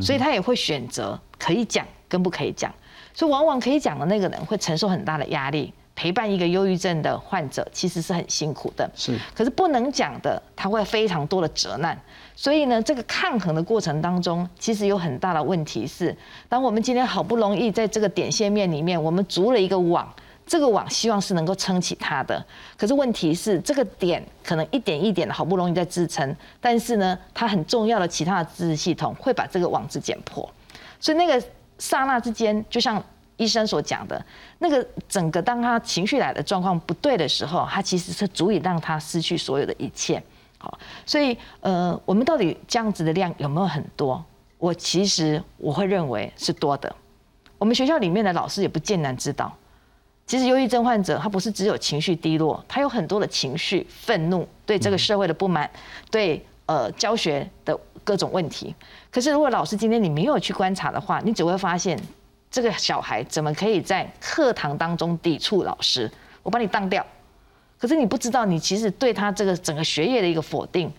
[0.00, 2.72] 所以他也会选择可以讲跟不可以讲。
[3.12, 8.90] 所以，往往可以讲的那个人会承受很大的压力，陪伴一个忧郁症的患者其实是很辛苦的。
[8.94, 11.94] 是，可是不能讲的，他会非常多的责难。
[12.34, 16.16] 所以呢，这个抗衡的过程当中，其实有很大的问题是，
[16.48, 20.10] 当我们今天好不容易在这个点线面里面，我们筑了一个网，
[20.46, 22.42] 这个网希望是能够撑起它的。
[22.78, 30.50] 可是问题是，这个点可能一点一点的好不容易在支撑，但是呢，它很重要的其他的支持系统会把这个网子剪破。
[30.98, 31.42] 所以那个。
[31.82, 33.02] 刹那之间，就像
[33.40, 34.22] 医生所讲的，
[34.58, 40.22] 那个整个当他情绪来的状况不对的时候，他其实是足以让他失去所有的一切。
[40.58, 44.22] 好，所以呃，我们到底这样子的量有没有很多？
[44.58, 46.94] 我其实我会认为是多的。
[47.56, 49.50] 我们学校里面的老师也不见难知道，
[50.26, 55.68] 其实忧郁症患者他不是只有情绪低落，他有很多的情绪，愤怒，对这个社会的不满，
[56.10, 57.78] 对呃教学的。
[58.02, 58.74] 各种问题，
[59.10, 62.00] 可是如果老师今天你没有去观察的话，你只会发现
[62.50, 66.10] 这个小孩怎么可以在课堂当中抵触老师？
[66.42, 67.04] 我把你当掉，
[67.78, 70.92] 可是你不知道，你其实对他这个整个学业的一个否定。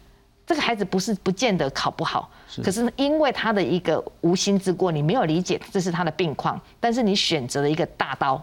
[0.46, 2.30] 这个孩子不是不见得考不好，
[2.62, 8.42] 可是因为他的一个无心之过，你没有理解这是他的病况，但是你选择了一个大刀，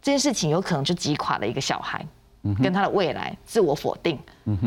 [0.00, 2.02] 这件事情有可能就击垮了一个小孩，
[2.62, 4.18] 跟他的未来自我否定。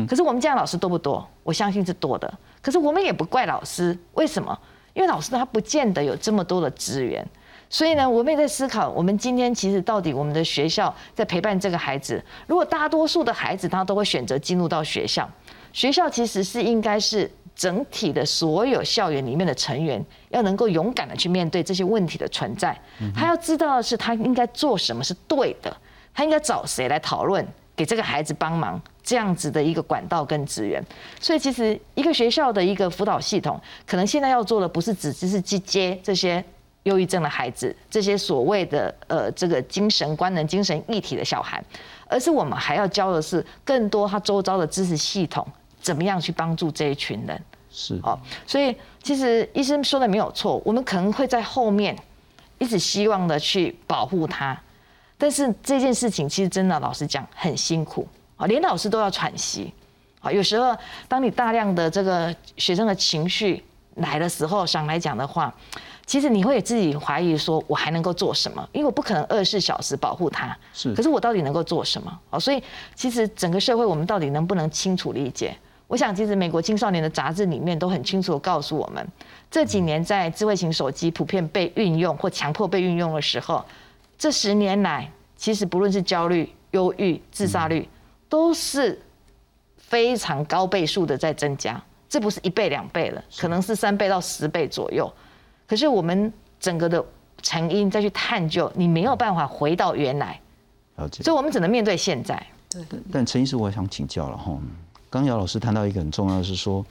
[0.06, 1.26] 可是我们这样老师多不多？
[1.42, 2.32] 我相信是多的。
[2.62, 4.56] 可是我们也不怪老师，为什么？
[4.92, 7.26] 因为老师他不见得有这么多的资源，
[7.74, 12.24] 所以呢，我们也在思考，我们今天其实到底我们的学校在陪伴这个孩子。
[12.46, 15.28] 如果大多数的孩子他都会选择进入到学校，
[15.72, 22.78] 学校其实是应该是整体的所有校园里面的成员要能够勇敢的去面对这些问题的存在。
[23.12, 25.76] 他要知道的是，他应该做什么是对的，
[26.14, 28.80] 他应该找谁来讨论，给这个孩子帮忙。
[29.02, 30.82] 这样子的一个管道跟资源，
[31.20, 36.42] 所以其实一个学校的一个辅导系统，可能现在要做的不是只只是去接这些
[36.84, 41.62] 忧郁症的孩子，这些所谓的呃这个精神官能、精神异体的小孩，
[42.06, 45.46] 而是我们还要教的是更多他周遭的知识系统，
[45.80, 47.40] 怎么样去帮助这一群人。
[47.70, 48.16] 是哦，
[48.46, 51.96] 所以其实医生说的没有错，我们可能会在后面
[52.58, 54.56] 一直希望的去保护他，
[55.18, 58.06] 但是这件事情其实真的老实讲很辛苦。
[58.36, 59.72] 啊，连老师都要喘息，
[60.20, 60.76] 啊，有时候
[61.08, 63.64] 当你大量的这个学生的情绪
[63.96, 65.54] 来的时候，想来讲的话，
[66.06, 68.68] 其实你会自己怀疑说，我还能够做什么？
[68.72, 70.92] 因为我不可能二十四小时保护他，是。
[70.94, 72.20] 可是我到底能够做什么？
[72.30, 72.62] 哦，所以
[72.94, 75.56] 其实整个社会我们到底能不能清楚理解？
[75.86, 79.06] 我想，其实美国青少年的杂志里面都很清楚的告诉我们，
[79.50, 83.64] 这几年在智慧型手机普遍被运用或强迫被运用的时候，
[84.18, 87.88] 这十年来，其实不论是焦虑、忧郁、自杀率。
[88.26, 89.00] 都是
[89.76, 91.80] 非常高倍数的在增加，
[92.14, 95.12] 这不是一倍两倍了，可能是三倍到十倍左右。
[95.66, 97.04] 可是我们整个的
[97.42, 100.40] 成因再去探究，你没有办法回到原来，
[100.94, 101.24] 了解。
[101.24, 102.40] 所以我们只能面对现在。
[102.70, 102.84] 对。
[103.10, 104.56] 但陈医师，我想请教了哈。
[105.10, 106.86] 刚姚老师谈到一个很重要的是说，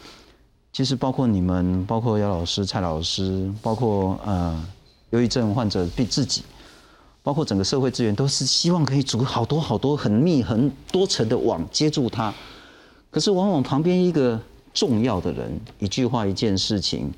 [0.73, 4.61] 其实包括你们，包括姚老师、蔡老师，包括呃
[5.11, 6.43] 忧郁症患者对自己。
[7.21, 12.33] 包括整个社会资源都是希望可以组好多好多很密很多层的网接住它，
[13.09, 14.37] 可是往往旁边一个
[14.73, 17.11] 重要的人一句话一件事情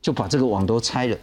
[0.00, 1.16] 就把这个网都拆了。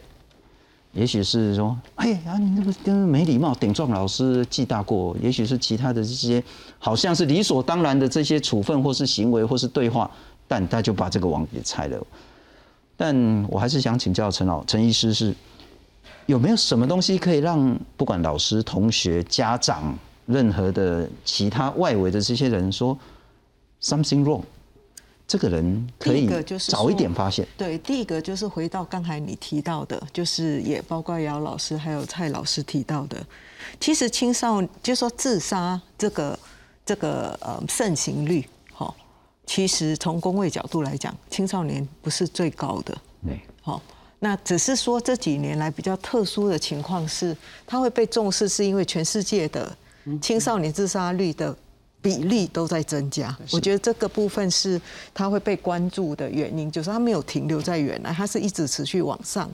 [0.93, 6.43] 也许是说，哎呀，你那个跟没礼貌顶撞老师记大过；也许是其他的这些
[6.77, 10.11] 好像是理所当然的这些处分或是行为或是对话，
[10.47, 12.05] 但他就把这个网给拆了。
[12.97, 15.33] 但我还是想请教陈老陈医师是。
[16.27, 22.97] 有没有什么东西可以让不管老师、同学、家长任何的其他外围的这些人说
[23.81, 24.41] something wrong，
[25.31, 27.47] 这个人可以早一点发现。
[27.57, 33.15] 对，第一个就是回到刚才你提到的，就是也包括姚老师还有蔡老师提到的，
[33.79, 36.37] 其实青少就说自杀这个
[36.85, 38.93] 这个呃盛行率，哈，
[39.45, 42.93] 其实从工位角度来讲，青少年不是最高的，
[43.25, 43.81] 对，好，
[44.19, 47.33] 那只是说这几年来比较特殊的情况是，
[47.65, 49.73] 它会被重视，是因为全世界的
[50.21, 51.55] 青少年自杀率的
[52.01, 53.37] 比例都在增加。
[53.51, 54.81] 我觉得这个部分是
[55.13, 59.49] 它会被关注的原因，就是它没有停留在原来，它是一直持续往上。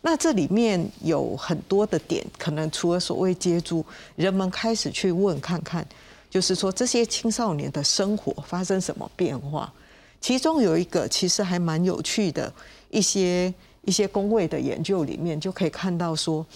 [0.00, 5.84] 那这里面有很多的点，可能除了所谓接触，人们开始去问看看，
[6.30, 9.72] 就是说这些青少年的生活发生什么变化。
[10.20, 12.52] 其中有一个其实还蛮有趣的
[12.90, 13.52] 一些
[13.84, 16.46] 一些工位的研究里面，就可以看到说，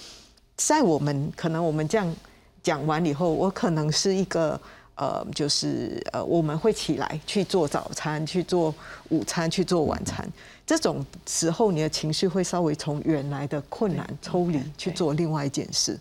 [0.57, 2.14] 在我们可能我们这样
[2.62, 4.61] 讲完以后，我可能是一个
[5.03, 8.73] 呃，就是呃，我们会起来去做早餐、去做
[9.09, 10.25] 午餐、去做晚餐，
[10.65, 15.99] 这种时候你的情绪会稍微从原来的困难抽离去做另外一件事。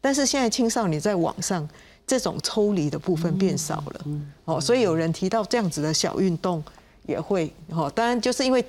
[0.00, 1.68] 但是现在青少年在网上
[2.04, 4.04] 这种抽离的部分变少了，
[4.46, 6.60] 哦，所以有人提到这样子的小运动
[7.06, 8.64] 也会，哦，当然就是因为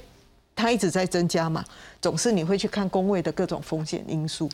[0.55, 1.65] 它一直在增加嘛，
[1.99, 4.47] 总是你会去看工位的各种风险因素。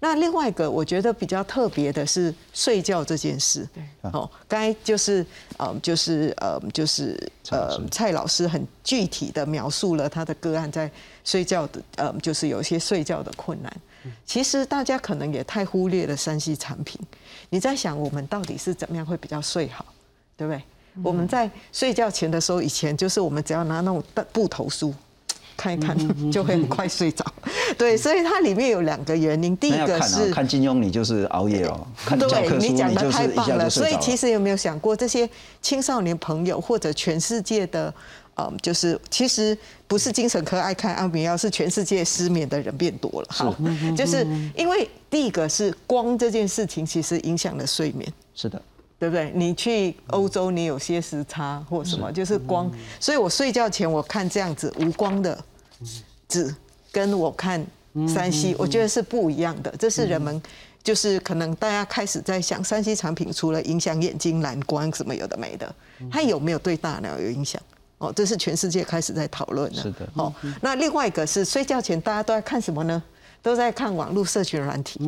[0.00, 5.24] 那另外一个我觉得比较特别的是睡觉这件事，对哦，刚才就是
[5.58, 7.16] 呃就是呃就是
[7.50, 10.90] 呃蔡老师很具体的描述了他的个案在
[11.22, 13.72] 睡觉的呃就是有一些睡觉的困难。
[14.24, 16.98] 其实大家可能也太忽略了山西产品。
[17.50, 19.84] 你在想我们到底是怎么样会比较睡好，
[20.38, 20.62] 对不对？
[21.02, 24.94] 我们在睡觉前的时候，以前就是我们只要拿那种布头书
[25.60, 25.94] 看一看，
[26.32, 27.22] 就会很快睡着。
[27.76, 33.68] 对，所以它里面有两个原因，第一个是啊，看金庸你就是熬夜哦， 看教科对书你讲的太棒了。
[33.68, 35.28] 所以其实有没有想过，这些
[35.60, 37.92] 青少年朋友或者全世界的，
[38.36, 43.28] 嗯，就是其实不是精神科爱看安眠药，是全世界失眠的人变多了。
[43.30, 43.54] 好，
[43.94, 48.10] 就是因为第一个是光这件事情，其实影响了睡眠。
[48.34, 48.60] 是的，
[48.98, 49.30] 对不对？
[49.34, 52.70] 你去欧洲，你有些时差或什么，就是光。
[52.98, 55.38] 所以我睡觉前我看这样子无光的
[56.30, 56.54] 纸，
[56.90, 57.62] 跟我看
[58.08, 59.74] 山西，我觉得是不一样的。
[59.76, 60.40] 这是人们
[60.82, 65.74] 就是可能大家开始在想，山西产品除了影响眼睛蓝光什么有的没的，
[66.10, 67.60] 它有没有对大脑有影响？
[67.98, 69.82] 哦，这是全世界开始在讨论的。
[69.82, 73.02] 是的哦，那另外一个是睡觉前大家都在看什么呢？
[73.42, 75.00] 都在看网络社群软体，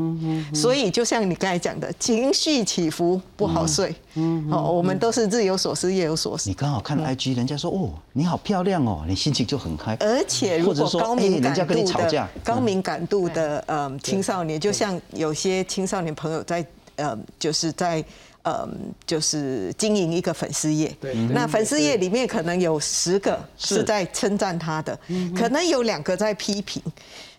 [0.54, 3.94] 所以就像你刚才讲的，情绪起伏不好睡。
[4.14, 6.48] 嗯哦，我们都是日有所思夜有所思。
[6.48, 6.54] 你。
[6.54, 9.96] 刚好看嗯 IG，人家说哦你好漂亮哦，你心情就很嗨。
[10.00, 12.28] 而且如果或者说高敏感哎人家跟你度的吵架。
[12.42, 13.98] 高嗯敏感度的嗯。
[14.02, 16.64] 青少年，就像有些青少年朋友在
[16.96, 18.04] 嗯就是在
[18.44, 18.68] 嗯
[19.06, 21.14] 就是经营一个粉丝页，对。
[21.14, 24.98] 那粉丝页里面可能有十个是在称赞他的，
[25.36, 26.82] 可能有两个在批评。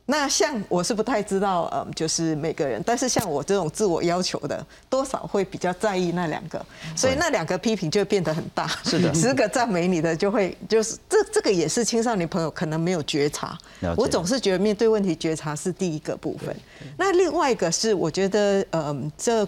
[0.05, 6.63] 那像我是不太知道，嗯，就是每个人，但是像我这种自我要求的，多少会比较在意那两个，
[6.93, 8.67] 所以那两个批评就会变得很大。
[8.83, 9.13] 是的。
[9.13, 13.57] 十个赞美你的就会就是这这个也是青少年朋友可能没有觉察。
[13.95, 16.53] 我总是觉得面对问题觉察是第一个部分，
[16.97, 19.47] 那另外一个是我觉得，嗯，这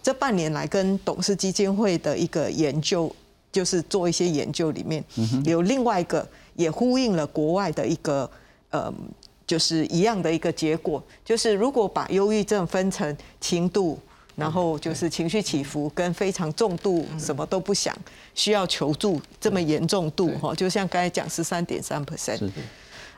[0.00, 3.12] 这半年来跟董事基金会的一个研究，
[3.50, 5.04] 就是做一些研究里面，
[5.44, 8.30] 有另外一个也呼应了国外的一个，
[8.70, 8.94] 嗯。
[9.48, 13.98] 就是一样的一个结果，就是如果把忧郁症分成轻度，
[14.36, 17.96] 然后就是情绪起伏跟非常重度，什么都不想，
[18.34, 22.50] 需要求助这么严重度哈，就像刚才讲十三点三 percent，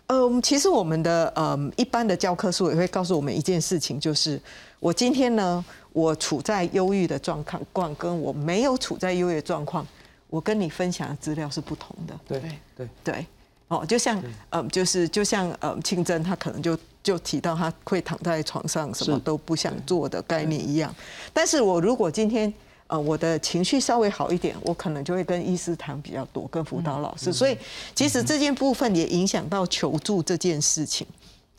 [0.07, 4.41] 嗯，其实我们的嗯一般的教科书也会告诉我们一件事情，就是
[4.79, 9.85] 我今天呢，我处在忧郁的状况，跟我没有处在忧郁的状况，
[10.29, 12.19] 我跟你分享的资料是不同的。
[12.29, 12.41] 对
[12.77, 12.89] 对。
[13.03, 13.27] 对，
[13.71, 20.93] 哦，就像嗯，就是就像嗯，清真他可能就就提到他会躺在床上，什么都不想做的概念一样。
[21.33, 22.53] 但是我如果今天
[22.89, 27.33] 呃我的情绪稍微好一点，我可能就会跟医师谈比较多，跟辅导老师。
[27.33, 27.57] 所以
[27.95, 31.07] 其实这件部分也影响到求助这件事情。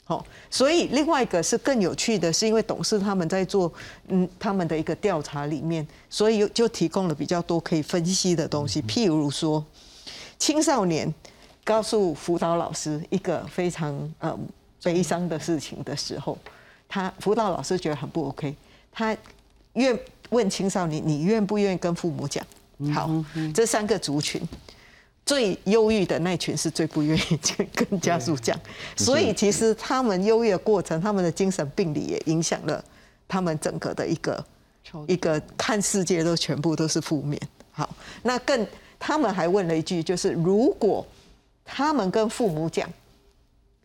[0.03, 3.71] 好，所以另外一个是更有趣的，是因为董事他们在做
[4.09, 9.65] 嗯他们的一个调查里面，所以就提供了比较多可以分析的东西，譬如说
[10.37, 11.13] 青少年
[11.71, 14.37] 告诉辅导老师一个非常呃
[14.83, 16.37] 悲伤的事情的时候，
[16.89, 18.53] 他辅导老师觉得很不 OK，
[18.91, 19.15] 他
[19.75, 19.97] 愿
[20.31, 22.45] 问青少年你愿不愿意跟父母讲？
[22.93, 23.09] 好，
[23.53, 24.41] 这三个族群。
[25.25, 27.39] 最忧郁的那群是最不愿意
[27.73, 28.59] 跟家属讲，
[28.97, 32.83] 所以其实他们忧郁的过程，他们的精神病理也影响了
[33.29, 34.45] 他们整个的一个
[35.07, 37.39] 一个看世界都全部都是负面。
[37.71, 37.89] 好，
[38.23, 38.67] 那更
[38.99, 41.05] 他们还问了一句，就是如果
[41.65, 42.89] 他们跟父母讲，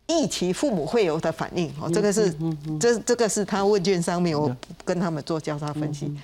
[0.07, 2.35] 一起父母会有的反应，哦，这个是
[2.79, 6.15] 这这个是他问卷上面我跟他们做交叉分析，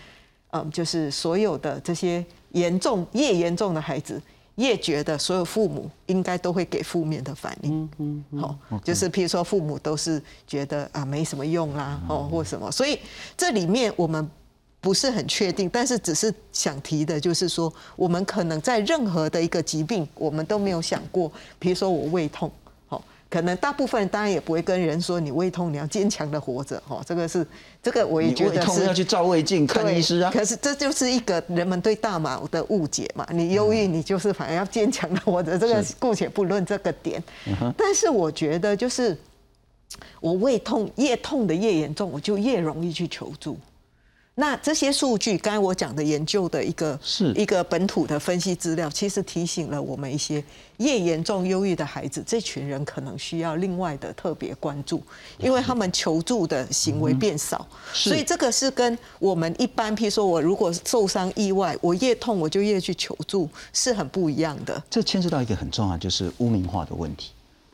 [0.52, 4.22] 嗯，就是所有的这些严重越严重的孩子。
[4.58, 13.00] 越觉得所有父母应该都会给负面的反应，嗯嗯，好，就是譬如说父母都是觉得啊没什么用啦，哦或什么，所以
[13.36, 14.30] 这里面我们
[14.84, 22.52] 不是很确定，但是只是想提的就是说，我们可能在任何的一个疾病，我们都没有想过，比如说我胃痛。
[23.30, 27.44] 可能大部分人当然也不会跟人说你胃痛你要坚强的活着哈，这个是
[27.82, 30.30] 这个我也觉得是要去照胃镜看医师啊。
[30.32, 37.24] 可是这就是一个人们对大脑的误解嘛，你忧郁你就是反而要坚强的活着，这个姑且不论这个点。
[37.76, 39.18] 但是我觉得就是
[40.20, 43.58] 我胃痛越痛的越严重，我就越容易去求助。
[44.36, 50.44] 那这些数据，刚才我讲的研究的一个是一个本土的分析资料，其实提醒了我们一些
[50.78, 55.04] 越严重忧郁的孩子，这群人可能需要另外的特别关注，
[55.38, 64.82] 因为他们求助的行为变少，所以这个是跟我们一般，譬如说我如果受伤意外，我越痛我就越去求助，是很不一样的。
[64.90, 67.33] 这牵涉到一个很重要，就是污名化的问题。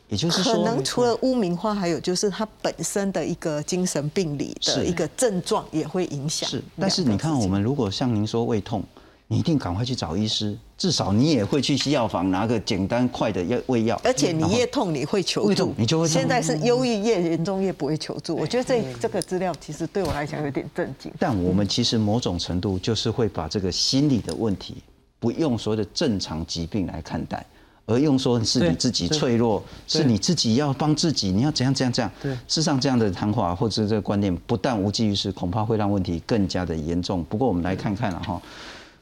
[0.09, 6.49] 也就是说，可能除了污名化，还有就是他本身的一个精神病理的一个症状也会影响。
[6.49, 8.83] 是，但是你看，我们如果像您说胃痛，
[9.27, 14.01] 你一定赶快去找医师，至少你也会去西药房拿个简单快的药胃药。
[14.03, 16.07] 而且你越痛，你会求助，你就会。
[16.07, 21.11] 现在是忧郁越严重越不会求助，我觉得这这个资料其实对我来讲有点震惊。
[21.19, 24.77] 但我们其实某种程度就是会把这个心理的问题，
[25.19, 27.45] 不用所谓的正常疾病来看待。
[27.89, 32.11] 而用说是你自己脆弱，是你自己要帮自己，你要怎样怎样怎样。
[32.21, 37.23] 对，事实上这样的谈话或者这个观念不但无济于事，恐怕会让问题更加的严重。
[37.23, 38.39] 不过我们来看看了哈，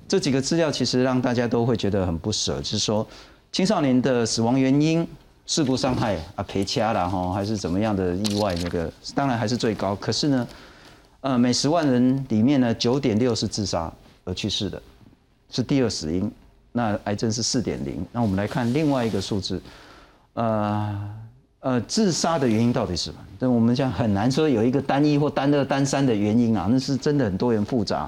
[0.07, 3.05] 这几个资料其实让大家都会觉得很不舍，就是说
[3.51, 5.05] 青少年的死亡原因、
[5.45, 9.93] 事故伤害啊赔掐了哈，还是怎么样的意外，那个当然还是最高。
[9.95, 10.47] 可是呢，
[11.19, 13.91] 呃，每十万人里面呢，九点六是自杀
[14.23, 14.81] 而去世的，
[15.51, 16.31] 是第二死因。
[16.78, 19.59] 那癌症是四点零，那我们来看另外一个数字，
[20.34, 21.15] 呃
[21.61, 23.17] 呃，自杀的原因到底是什么？
[23.39, 28.07] 但我们讲很难说有一个单一或单二、单三的原因啊，那是真的很多元复杂。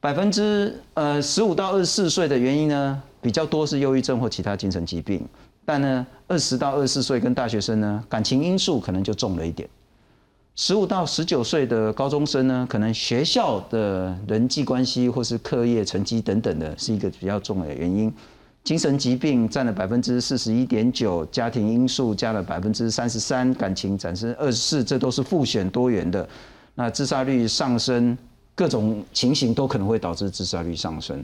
[0.00, 5.22] 百分之呃十五到二十四岁的原因呢，比较多是忧郁症或其他精神疾病，
[5.66, 9.68] 但呢，二十到二十四岁跟大学生呢，感情因素可能就重了一点。
[10.54, 18.12] 十五到十九岁的高中生呢，可能学校的人际关系或是课业成绩等等的，是一个比较重要的原因。
[18.62, 26.28] 精神疾病占了百分之四十一点九，家庭因素加了百分之三十三，感情产生二十四，这都是复选多元的。
[26.74, 28.16] 那自杀率上升，
[28.54, 31.16] 各种情形都可能会导致自杀率上升。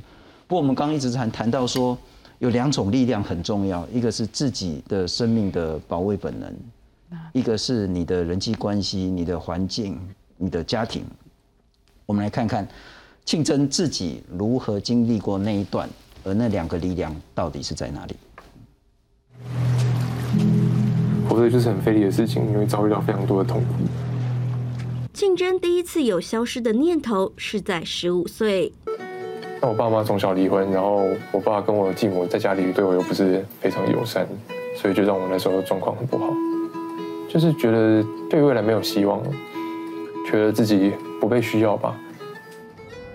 [0.47, 1.97] 不过我们刚一直谈谈到说，
[2.39, 6.51] 有两种力量很重要，一个是自己的生命的保卫本能。
[7.33, 9.99] 一个是你的人际关系、你的环境、
[10.37, 11.05] 你的家庭。
[12.07, 12.67] 我们来看看
[13.25, 15.89] 庆珍自己如何经历过那一段，
[16.25, 18.17] 而那两个力量到底是在哪里？
[21.29, 23.75] 活着就是很费力的事情，因为遭遇到非常多的痛苦。
[25.13, 28.73] 庆珍第一次有消失的念头是在十五岁。
[29.61, 34.27] 那我爸妈从小离婚，然后我爸跟我继母在家里对我又不是非常友善，
[34.77, 36.33] 所以就让我那时候状况很不好。
[37.29, 39.23] 就是觉得对未来没有希望，
[40.27, 41.95] 觉得自己不被需要吧，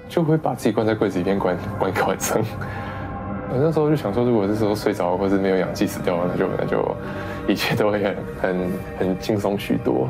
[0.07, 2.39] 就会把自己关在柜子里面关关一个晚上。
[3.49, 6.95] 我那时候就想说，如果这时候睡着或者没有氧气死掉了，那就那就
[7.47, 10.07] 一切都会很很很轻松许多。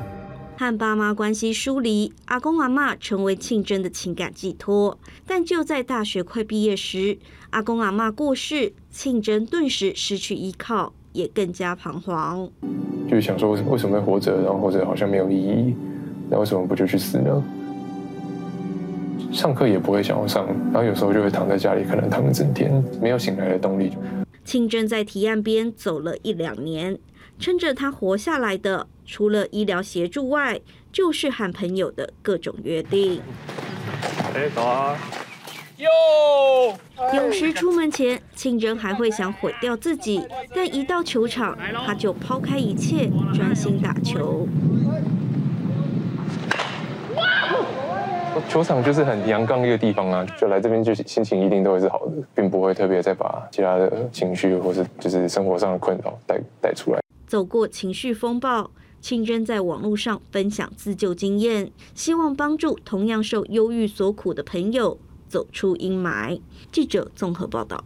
[0.57, 4.97] 和爸妈关系疏离，阿公阿妈成为庆珍的情感寄托。
[5.25, 7.17] 但就在大学快毕业时，
[7.49, 10.93] 阿公阿妈过世，庆珍顿时失去依靠。
[11.13, 12.49] 也更加彷徨，
[13.09, 15.75] 就是想说，为什么会活着，然后活着好像没有意义，
[16.29, 17.43] 那为什么不就去死呢？
[19.31, 23.91] 上课也不会想要上，然后有时候就会躺在家里，可能躺一整天，没有醒来的动力。
[24.43, 26.99] 清正在提案边走了一两年，
[27.39, 30.59] 撑着他活下来的，除了医疗协助外，
[30.91, 33.21] 就是和朋友的各种约定。
[34.35, 34.97] 哎，走啊！
[37.13, 40.23] 有时出门前，庆珍还会想毁掉自己，
[40.55, 44.47] 但一到球场，他就抛开一切，专心打球。
[48.49, 56.99] 球场就是很阳刚一个地方啊，就来这边就心情一定都会是好的，并不会特别再把其他的情绪或是就是生活上的困扰带带出来。
[57.27, 58.71] 走过情绪风暴，
[59.01, 64.97] 清真在网络上分享自救经验，希望帮助同样受忧郁所苦的朋友
[65.33, 66.39] 走出阴霾。
[66.71, 67.83] 记者综合报道。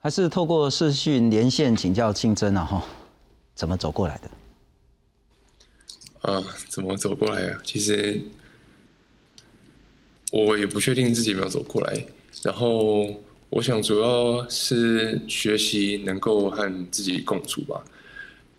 [0.00, 2.84] 还是透过视讯连线请教清真啊哈，
[3.54, 4.30] 怎么走过来的？
[6.22, 7.60] 啊，怎么走过来啊？
[7.62, 8.20] 其实
[10.32, 12.04] 我也不确定自己有没有走过来。
[12.42, 13.06] 然后
[13.50, 17.80] 我想主要是学习能够和自己共处吧。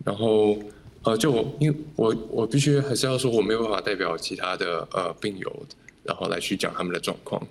[0.06, 0.58] 然后
[1.04, 5.66] 呃，就我因为我我必须还是要说，我没有办法代表其他的呃病友，
[6.04, 7.46] 然后来去讲他们的状况，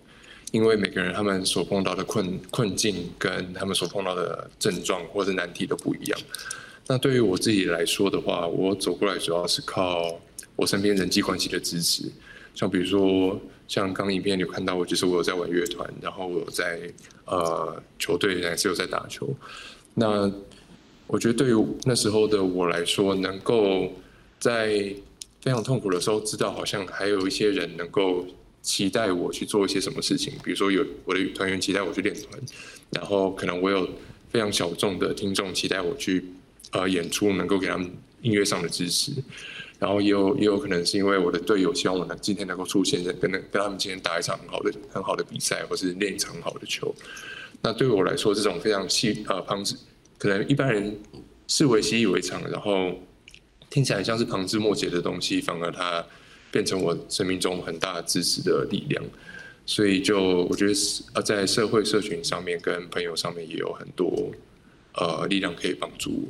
[0.51, 6.19] 因为每个人他们所碰到的困困境跟他们所碰到的症状或者难题都不一样。
[6.87, 10.21] 那对于我自己来说的话，我走过来主要是靠
[10.57, 12.11] 我身边人际关系的支持，
[12.55, 16.93] 像比如说，像刚影片有看到我，就是我有在玩乐团，然后我有在
[17.27, 19.29] 呃球队还是有在打球。
[19.95, 20.31] 那
[21.07, 23.93] 我觉得对于那时候的我来说，能够
[24.41, 24.93] 在
[25.41, 28.27] 非常痛苦的时候，知道好像还有一些人能够
[28.63, 32.41] 期待我去做一些什么事情，比如说有我的团员期待我去练团，
[32.91, 33.89] 然后可能我有
[34.31, 36.25] 非常小众的听众期待我去。
[36.73, 37.91] 呃，演出能够给他们
[38.23, 39.11] 音乐上的支持，
[39.81, 46.95] 然后也有也有可能是因为我的队友希望我能今天能够出现，跟跟他们今天打一场很好的很好的比赛，或是练一场很好的球。
[47.61, 49.75] 那对我来说，这种非常细呃旁枝，
[50.17, 50.97] 可能一般人
[51.49, 52.93] 视为习以为常，然后
[53.69, 56.07] 听起来像是旁枝末节的东西，反而它
[56.51, 59.05] 变成我生命中很大支持的力量。
[59.67, 60.73] 所以就我觉得
[61.15, 64.33] 呃，在社会社群上面跟朋友上面也有很多
[64.95, 66.29] 呃力量可以帮助。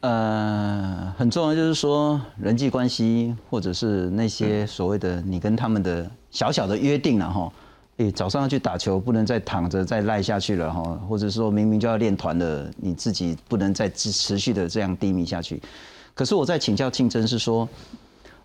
[0.00, 7.52] 呃，很重要就是说人际关系，或者是那些所谓的你跟他们的小小的约定了哈。
[7.98, 10.82] 诶，早上要去打球，不能再躺着再赖下去了哈。
[11.08, 15.62] 或者说明明就要练团了，你自己不能再持持续的这样低迷下去。
[16.14, 17.68] 可是我在请教竞争是说，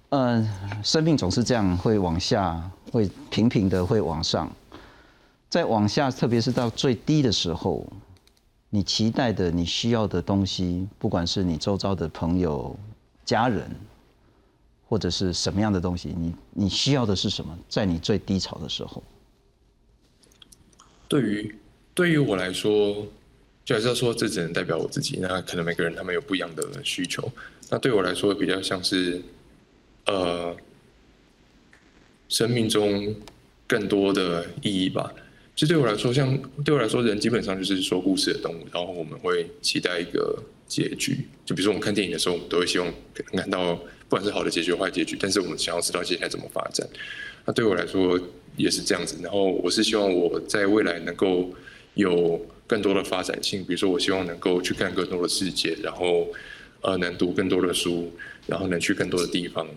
[0.09, 0.47] 嗯，
[0.83, 4.49] 生命总是这样，会往下，会平平的会往上，
[5.49, 7.85] 在往下，特别是到最低的时候。
[8.69, 12.77] 你期待的、你需要的东西，不管是你周遭的朋友、
[13.23, 13.65] 家人，
[14.85, 17.57] 或者是什么样的东西，你你需要的是什么？
[17.69, 19.01] 在你最低潮的时候，
[21.07, 21.55] 对于
[21.93, 23.07] 对于我来说，
[23.63, 25.17] 就还是要说，这只能代表我自己。
[25.21, 27.31] 那可能每个人他们有不一样的需求。
[27.69, 29.21] 那对我来说，比较像是，
[30.07, 30.55] 呃，
[32.27, 33.15] 生命中
[33.67, 35.13] 更多的意义吧。
[35.55, 38.67] 其实对我来说，像对我来说，人基本上就是说故事的动物。
[38.71, 40.37] 然后我们会期待一个
[40.67, 42.93] 结局，就比如说我们看电影的时候，我们都会希望
[43.33, 46.87] 看到不管是好的结局、坏结局，但是我们想要知道接下来怎么发展。
[47.45, 48.19] 那对我来说
[48.55, 49.17] 也是这样子。
[49.23, 51.51] 然后我是希望我在未来能够
[51.95, 56.27] 有更多的发展性，比如说我希望能够去看更多的世界，然后
[56.81, 58.13] 呃能读更多的书，
[58.45, 59.67] 然后能去更多的地方。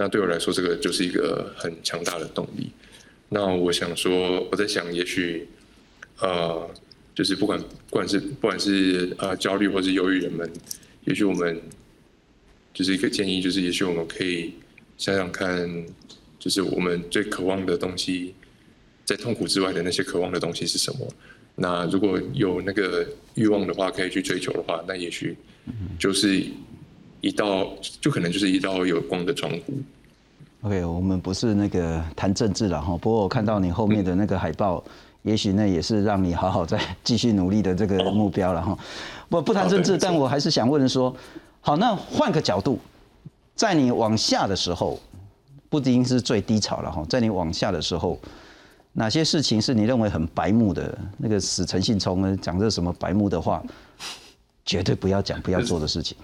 [0.00, 2.70] 那对我来说，这个就是一个很强大的动力。
[3.28, 5.48] 那我想说，我在想，也许，
[6.20, 6.70] 呃，
[7.16, 10.48] 就是不管不管是不管是呃焦虑或是忧郁人们，
[11.04, 11.60] 也许我们
[12.72, 14.54] 就是一个建议，就是也许我们可以
[14.96, 15.84] 想想看，
[16.38, 18.36] 就是我们最渴望的东西，
[19.04, 21.12] 在痛苦之外的那些渴望的东西是什么？
[21.56, 25.36] 那如果有那个欲望的话，可以去追求的话，那也许
[25.98, 26.44] 就是
[27.20, 27.66] 一道，
[28.00, 29.74] 就可能就是一道有光的窗户。
[30.62, 32.96] OK，我们不是那个谈政治了哈。
[32.96, 34.82] 不过我看到你后面的那个海报，
[35.22, 38.78] 也许那也是让你好好再继续努力的这个目标了哈。
[39.28, 41.14] 不不谈政治，但我还是想问说，
[41.60, 42.78] 好，那换个角度，
[43.54, 44.98] 在你往下的时候，
[45.68, 47.04] 不一定是最低潮了哈。
[47.08, 48.18] 在你往下的时候，
[48.92, 50.98] 哪些事情是你认为很白目的？
[51.18, 53.62] 那个死诚信聪呢，讲这什么白目的话，
[54.64, 56.16] 绝对不要讲、不要做的事情。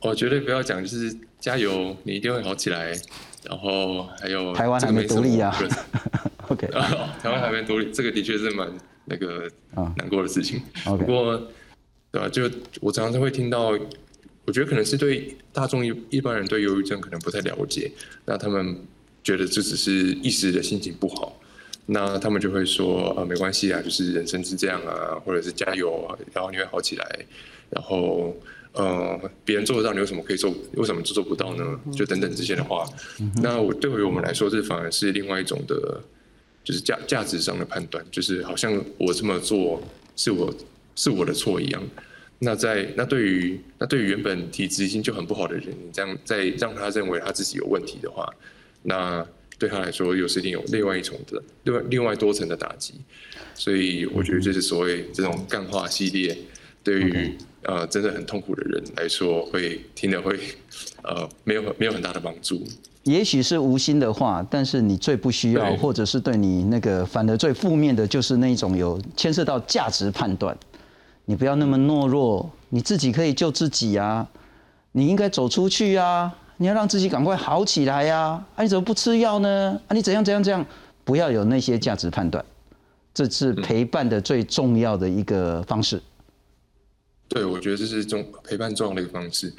[0.00, 2.98] 我绝对不要讲，就是加油，你一定会好起来。
[3.44, 5.52] 然后还有台湾还没独立啊，
[6.46, 6.64] OK，
[7.20, 8.72] 台湾还没独立，这个的确是蛮
[9.04, 9.50] 那个
[9.96, 10.62] 难过的事情。
[10.84, 11.36] 不过，
[12.12, 12.28] 对吧？
[12.28, 12.48] 就
[12.80, 13.76] 我常常会听到，
[14.44, 17.90] 我觉得可能是对大众一一般人对忧郁症可能不太了解，
[18.24, 18.76] 那他们
[19.24, 19.90] 觉得这只是
[20.22, 21.36] 一时的心情不好，
[21.86, 27.26] 那他们就会说啊，没关系啊，就是人生是这样啊，或者是加油啊，然后你会好起来，
[27.70, 28.32] 然后。
[28.74, 30.50] 呃，别人做得到，你为什么可以做？
[30.76, 31.78] 为什么就做不到呢？
[31.94, 32.88] 就等等这些的话，
[33.42, 36.02] 那我对于我们来说，这反而是另外一种的，
[36.64, 39.82] 就是价价值上的判断，就是好像我这么做
[40.16, 40.54] 是我
[40.96, 41.82] 是我的错一样。
[42.38, 48.26] 那在那对于那对于原本体质已经就很不好的人，你这样再让他认为他自己有问题的话，
[48.82, 49.22] 那
[49.58, 52.94] 对他来说又是另有另外一重的另外另外多层的打击。
[53.54, 56.34] 所以我觉得这是所谓这种干化系列
[56.82, 57.36] 对于。
[57.64, 60.38] 呃真的很痛苦的人来说，会听了会
[61.02, 62.62] 呃没有没有很大的帮助。
[63.04, 70.56] 也许是无心的话，但是你最不需要，或者是对你那个反而最负面的，就是那种有牵涉到价值判断。
[71.24, 74.26] 你不要那么懦弱，你自己可以救自己啊，
[74.92, 78.46] 你应该走出去啊，你要让自己赶快好起来呀、啊。
[78.56, 79.80] 啊，你怎么不吃药呢？
[79.88, 80.64] 啊，你怎样怎样怎样？
[81.04, 82.44] 不要有那些价值判断，
[83.12, 86.00] 这是陪伴的最重要的一个方式。
[87.32, 89.50] 对，我觉得这是重陪伴重要的一个方式。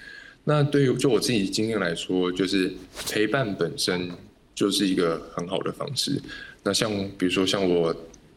[0.44, 2.72] 那对于就我自己经验来说，就是
[3.10, 4.12] 陪伴本身
[4.54, 6.22] 就是一个很好的方式。
[6.62, 7.96] 那像比如说像我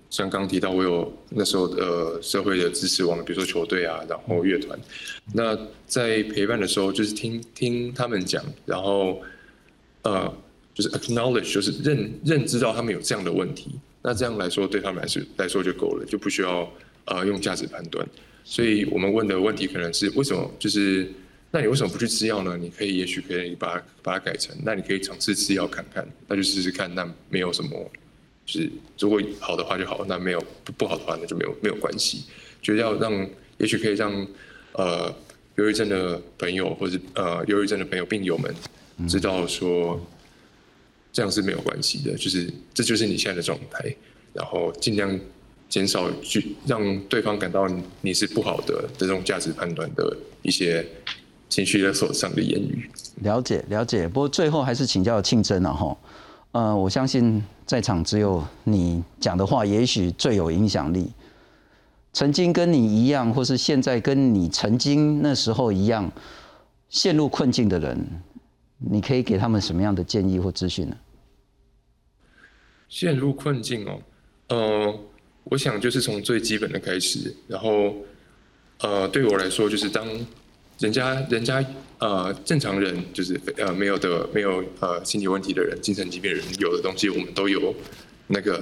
[0.08, 4.78] 像刚提到，我有那时候的社会的支持网，比如说球队啊，然后乐团。
[5.34, 9.20] 那在陪伴的时候，就是听听他们讲，然后
[10.02, 10.32] 呃，
[10.72, 13.72] 就是 acknowledge，就是认认知到他们有这样的问题。
[14.00, 16.72] 那这样来说，对他们来说来说就够了，就不需要
[17.06, 18.06] 呃用价值判断。
[18.48, 20.48] 所以我们问的问题可能是为什么？
[20.56, 21.10] 就是
[21.50, 22.56] 那你为什么不去吃药呢？
[22.56, 27.90] 你可以也许可以把它把它改成，那你可以尝试吃药看看，那就试试看，那没有什么，
[28.46, 28.70] 就是
[29.00, 32.22] 如果好的话就好，那没有不不好的话那就没有没有关系。
[32.62, 33.28] 觉得要让，
[33.58, 34.12] 也许可以让
[34.74, 35.12] 呃
[35.56, 38.54] 忧郁症的朋友或者呃忧郁症的朋友病友们
[39.08, 40.00] 知道说，
[41.12, 43.92] 这样是没有关系的，就是这就是你现在的状态，
[44.32, 45.18] 然后尽量。
[45.68, 47.68] 减少去让对方感到
[48.00, 50.86] 你是不好的这种价值判断的一些
[51.48, 52.88] 情绪勒索上的言语。
[53.22, 55.96] 了解了解，不过最后还是请教庆真了哈。
[56.52, 61.10] 呃，我相信在场只有你讲的话，也许最有影响力。
[62.12, 66.10] 曾经跟你一样，或是现在跟你曾经那时候一样
[66.88, 68.06] 陷入困境的人，
[68.78, 70.96] 你可以给他们什么样的建议或资讯呢？
[72.88, 74.00] 陷入困境哦，
[74.48, 74.98] 呃。
[75.48, 77.94] 我想就是从最基本的开始，然后，
[78.80, 80.04] 呃，对我来说，就是当
[80.80, 81.64] 人家人家
[81.98, 87.72] 呃正常人就是呃没有的没有呃心理问题的人、精神疾病的人有的东西，我们都有
[88.26, 88.60] 那个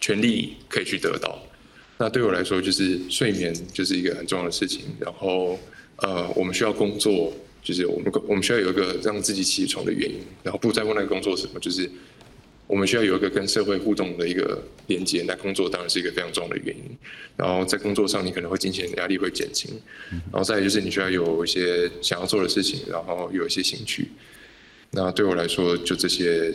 [0.00, 1.36] 权利可以去得到。
[1.98, 4.82] 那对我来说，就是睡眠就是一个很重要的事情。
[5.00, 5.58] 然后，
[5.96, 7.32] 呃，我们需要工作，
[7.64, 10.20] 就是我们我们需要有一个让自己起床的原因。
[10.44, 11.90] 然后不在乎那个工作什么，就是。
[12.66, 16.82] 我们需要有一个跟社会互动的一个连接，那工作当然是一个非常重要的原因。
[17.36, 19.70] 然后在工作上，你可能会金钱压力会减轻，
[20.10, 24.08] 然后再就是你需要有一些想要做的事情，然后有一些兴趣。
[24.90, 26.52] 那对我来说，就这些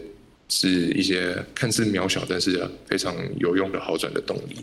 [0.49, 4.57] 是一些看似渺小，但是非常有用的好转的动力。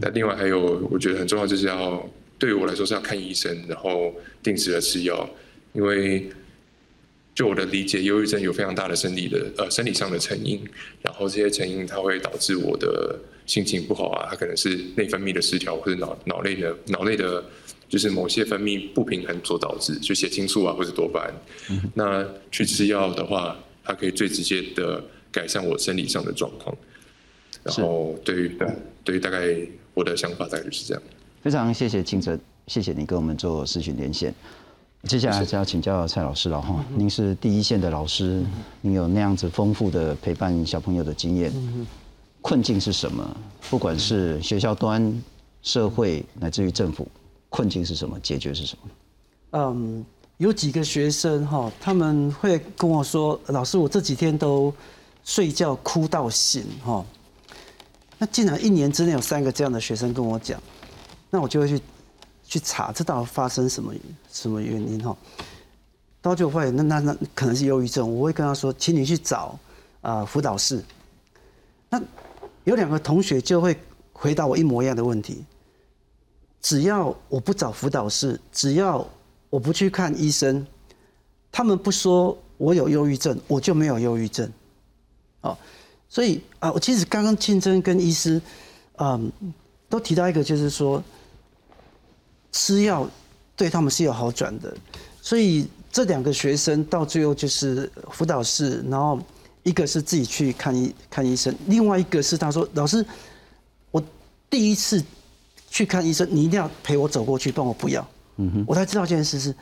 [0.00, 4.12] 那另外还有，我觉得很重要，就是要对于我来说是要看医生，然后
[4.42, 5.30] 定时的吃药，
[5.74, 6.28] 因为。
[7.34, 10.62] 就我的理解，忧郁症有非常大的生理的呃生理上的成因，
[11.00, 17.42] 然后这些成因它会导致我的心情不好啊，它可能是内分泌的失调或者脑脑内的脑内的，
[17.88, 21.80] 就是某些分泌不平衡所导致，就血清素啊或者多巴胺。
[21.94, 26.76] 那去吃药的话，它可以最直接的改善我生理上的状况。
[27.62, 28.58] 然后对于
[29.04, 29.56] 对于大概
[29.94, 31.02] 我的想法大概就是这样。
[31.42, 34.34] 非常谢谢清哲，谢谢你跟我们做视讯连线。
[35.08, 38.42] 接下来就要请教蔡老师了哈，您是第一线的老师，
[38.80, 41.52] 您有那样子丰富的陪伴小朋友的经验。
[42.40, 43.36] 困境是什么？
[43.68, 45.22] 不管是学校端、
[45.60, 47.06] 社会乃至于政府，
[47.50, 48.18] 困境是什么？
[48.20, 48.90] 解决是什么？
[49.58, 50.04] 嗯，
[50.38, 54.72] 有几个学生哈，他们会跟我说：“老师，我这几天都
[55.24, 57.04] 睡觉哭到醒哈。”
[58.18, 60.60] 那竟然一年之内有三个这样的学生跟我讲，
[61.28, 61.80] 那我就会去。
[62.52, 63.94] 去查这到底发生什么
[64.30, 65.16] 什么原因哈，
[66.20, 69.58] 到就会那那那可能是忧郁症，我会跟他说，请你去找
[70.02, 70.84] 啊辅导室。
[71.88, 71.98] 那
[72.64, 73.74] 有两个同学就会
[74.12, 75.42] 回答我一模一样的问题，
[76.60, 79.02] 只要我不找辅导室，只要
[79.48, 80.66] 我不去看医生，
[81.50, 84.46] 他们不说我有忧郁症，我就没有忧郁症。
[85.40, 85.56] 哦，
[86.06, 88.38] 所以啊，我其实刚刚竞争跟医师，
[88.98, 89.32] 嗯，
[89.88, 91.02] 都提到一个，就是说。
[92.52, 93.08] 吃药
[93.56, 94.04] 对他们是。
[94.04, 94.74] 有好转的，
[95.20, 99.20] 所以这两个学生到最后就是辅导室，然后
[99.62, 103.04] 一个是自己去看医看医生，另外一个是他说老师，
[103.90, 104.02] 我
[104.50, 105.02] 第一次
[105.70, 108.06] 去看医生，你一定要陪我走过去，帮我不要，
[108.38, 109.54] 嗯哼，我才知道这件事是，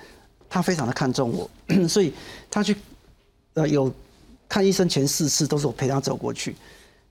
[0.48, 1.50] 他非常的看重我，
[1.86, 2.12] 所以
[2.50, 2.74] 他去
[3.54, 3.92] 呃有
[4.48, 6.56] 看医生前四次都是我陪他走过去，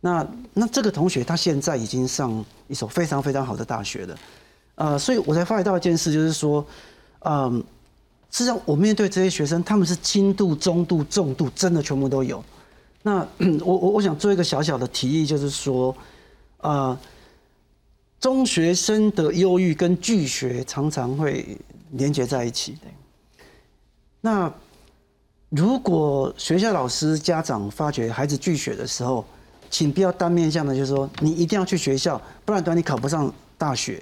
[0.02, 4.18] 那那这个同学他现在已经上一所非常非常好的大学了。
[4.80, 6.66] 呃，所以我才发觉到一件事，就是说，
[7.26, 7.62] 嗯，
[8.32, 12.42] 实际上我面对这些学生，他们是轻度、中度、重度，真的全部都有。
[13.04, 13.28] 那
[13.60, 15.94] 我我我想做一个小小的提议，就是说，
[16.62, 16.98] 呃，
[18.22, 21.58] 中学生的忧郁跟拒学常常会
[21.92, 22.78] 连接在一起。
[24.22, 24.50] 那
[25.50, 29.26] 如果学校老师、家长发觉孩子拒学的时候，
[29.70, 34.02] 请不要单面向的，就是说你一定要去学校，不然等你考不上大学。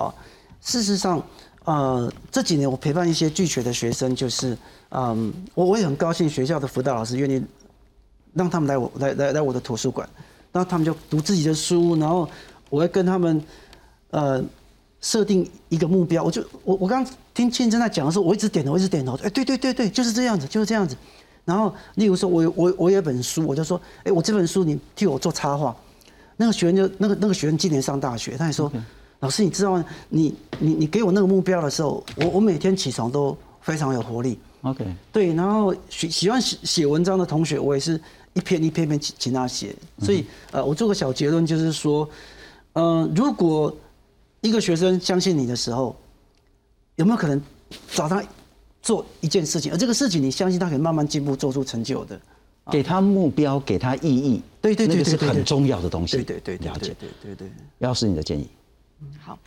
[0.00, 0.14] 啊，
[0.60, 1.22] 事实上，
[1.64, 4.56] 呃，这几年我陪伴一些拒绝的学生，就是，
[4.90, 7.42] 嗯，我我也很高兴学校的辅导老师愿意
[8.32, 10.08] 让他们来我来来来我的图书馆，
[10.52, 12.28] 然后他们就读自己的书，然后
[12.70, 13.42] 我会跟他们，
[14.10, 14.42] 呃，
[15.00, 16.24] 设定一个目标。
[16.24, 19.18] 我就我我刚听庆珍在讲的时候，我一直点头，我一直点头。
[19.22, 20.96] 哎，对对对对，就是这样子，就是这样子。
[21.44, 25.74] 然后，例如说，我有我我有本书，我就说，哎，我这本书你替我做插画。
[26.36, 28.70] 那个学员就那个那个学员今年上大学，他也说，
[29.20, 29.84] 老师，你知道吗？
[30.08, 34.38] 你你你给我那个目标的时候，我我每天起床都非常有活力。
[34.62, 38.00] OK，对，然后喜喜欢写写文章的同学，我也是
[38.34, 39.74] 一篇一篇篇请请他写。
[40.00, 42.08] 所以呃，我做个小结论，就是说，
[42.74, 43.74] 呃，如果
[44.40, 45.96] 一个学生相信你的时候，
[46.96, 47.40] 有没有可能
[47.92, 48.22] 找他
[48.82, 52.20] 做一件事情，而这个事情你相信他可以慢慢进步，做出成就的？
[52.70, 56.18] 给他目标，给他意义，对对对那个是很重要的东西。
[56.18, 56.94] 对对对对了解。
[56.98, 57.50] 对对对对。
[57.78, 58.48] 要是你的建议，
[59.22, 59.38] 好，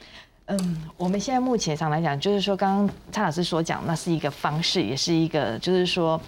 [0.46, 6.20] 嗯，我们现在目前上来讲，就是说，刚刚蔡老师所讲，那是一个方式，也是一个，就是说，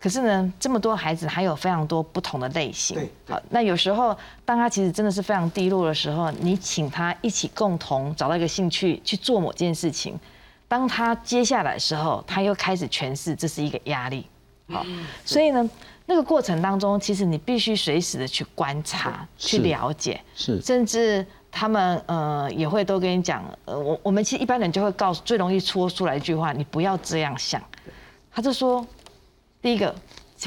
[0.00, 2.96] 可是呢，这么多孩子还有非常多不同的类型。
[2.96, 10.18] 对对好，那有时候当他其实真的是非常低落的时候，你请他一起共同找到一个兴趣去做某件事情，
[10.68, 14.26] 当他接下来的时候，他又开始诠释这是一个压力。
[14.68, 14.84] 好，
[15.24, 15.70] 所以呢，
[16.06, 20.20] 那个过程当中，其实你必须随时的去观察、去了解。
[20.34, 21.24] 是甚至
[21.56, 27.62] 他们呃也会都跟你讲，呃，我我们其实一般人就会告诉最容易说出来一句话，你不要这样想。
[28.32, 28.84] 他就说，
[29.62, 29.94] 第一个，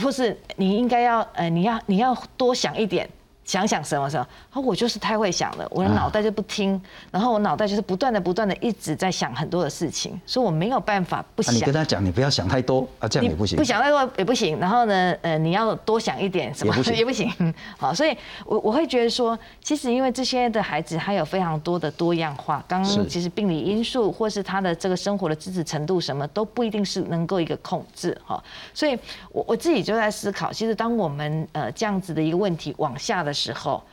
[0.04, 3.10] 或是你应该要呃你要你要多想一点。
[3.48, 6.80] 想想什么什么，啊我就是太会想了，我的脑袋就不听，
[7.10, 11.66] 然后我脑袋就是不断的不断的一直在想很多的事情，所以我没有办法不啊，你想。
[11.66, 13.58] 跟他讲，你不要想太多啊，这样也不行。
[13.58, 14.60] 不想太多也不行。
[14.60, 17.54] 然后呢，呃，你要多想一点，什么也不行也不行。
[17.78, 22.62] 好，所以我我会觉得说，其实因为这些的孩子，他有非常多的多样化。
[22.68, 28.44] 刚刚其实病理因素，或是他的这个生活的支持程度，什么都不一定是能够一个控制哈。
[28.74, 28.98] 所以
[29.32, 33.84] 我我自己就在思考，其实当我们呃这样子的一个问题往下的时候，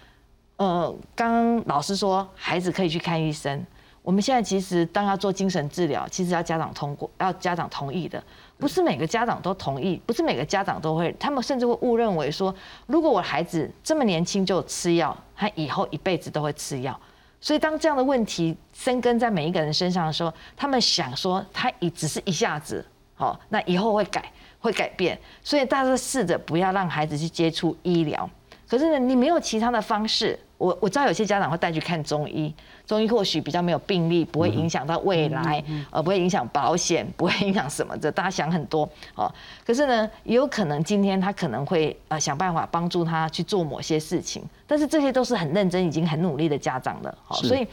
[0.57, 3.65] 呃，刚老师说孩子可以去看医生。
[4.03, 8.23] 我们现在其实当要做精神治疗，其实要家长通过，要家长同意的，
[8.59, 12.55] 不是每个家长都同意，不是每个家长都会，他们甚至会误认为说，
[12.87, 16.99] 如果我孩子这么年轻就吃药，他以后一辈子都会吃药。
[17.41, 22.85] 所以当这样的问题生根在每一个人身上的时候，他们想说他也只是一下子，
[23.15, 24.31] 好，那以后会改
[24.61, 28.29] 会改变，所以大家试着不要让孩子去接触医疗。
[28.75, 30.37] 可是呢，你没有其他的方式。
[30.59, 32.53] 我我知道有些家长会带去看中医，
[32.85, 35.63] 中医或许比较没有病例，不会影响到未来，
[35.93, 38.11] 呃，不会影响保险，不会影响什么的。
[38.11, 39.33] 大家想很多哦。
[39.65, 47.17] 可是呢，也有可能今天他可能会呃想办法帮助他去做某些事情，但是这些都是很认真、已经很努力的家长了。
[47.23, 47.65] 好，所以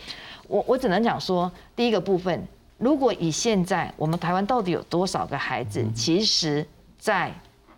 [0.47, 2.47] 我我只能讲说，第一个部分，
[2.77, 6.67] 如果以现在我们台湾到底有多少个孩子，其实
[6.99, 7.31] 在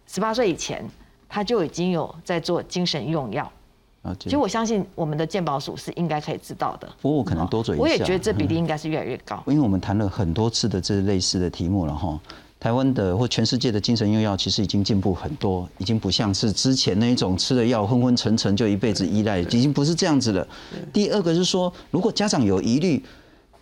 [0.08, 0.84] 十八岁以前，
[1.34, 3.52] 他就已经有在做精神用药。
[4.04, 6.88] 啊，其实我相信我们的健保署是应该可以知道的。
[7.02, 9.42] 不过我可能多嘴一下，我也觉得这比例应该是越来越高。
[9.48, 12.20] 因为我们谈了很多次的这类似的题目了哈。
[12.60, 20.48] 台湾的或全世界的精神用药其实已经进步很多，已经不像是之前那一种吃了药昏昏沉沉就一辈子依赖，已经不是这样子了。
[20.94, 23.04] 第二个是说，如果家长有疑虑，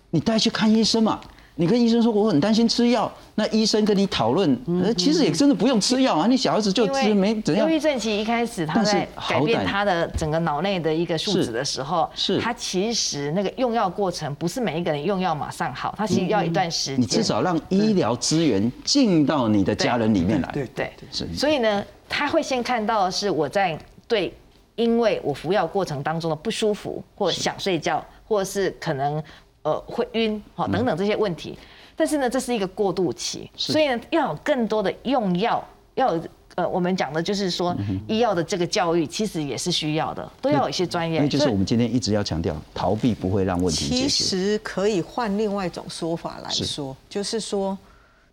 [0.10, 1.22] 你带去看医生嘛。
[1.62, 7.76] 你跟医生说我很担心吃药，那医生跟你讨论，呃，其实也真的不用吃药啊，你小孩子就吃没怎样忧。
[7.76, 17.02] 郁症期一开始，他在改变他的整个脑内的一个数值的时候，是是他其实那个用药过程不是每一个人用药马上好，他其实要一段时间。
[17.02, 20.50] 你至少让医疗资源进到你的家人里面来。
[20.52, 24.34] 对对，是所以呢，他会先看到的是我在对，
[24.76, 29.22] 因为我服药过程当中的不舒服，或者想睡觉，或者是可能
[29.64, 31.58] 呃会晕，好等等这些问题。
[31.96, 35.64] 但是呢，这是一个过渡期，所以呢，要有更多的用药，
[35.96, 36.24] 要有
[36.56, 37.76] 呃，我们讲的就是说，
[38.08, 41.22] 医药的这个教育其实也是需要的，都要有一些专业。
[41.22, 44.10] 那就是我们今天一直要强调，逃避不会让问题解其。
[44.10, 47.78] 实可以换另外一种说法来是说，就是说，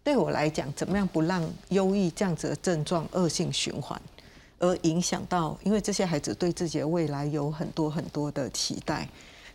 [0.02, 4.00] 对我来讲，怎么样不让忧郁这样子的症状恶性循环，
[4.58, 9.06] 而影响到，因为这些孩子对自己的未来有很多很多的期待。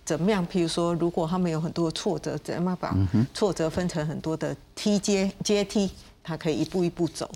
[0.06, 0.46] 怎么样？
[0.48, 2.96] 譬如说，如果他们有很多挫折，怎么样把
[3.34, 5.90] 挫折分成很多的梯阶阶梯，
[6.24, 7.30] 他可以一步一步走。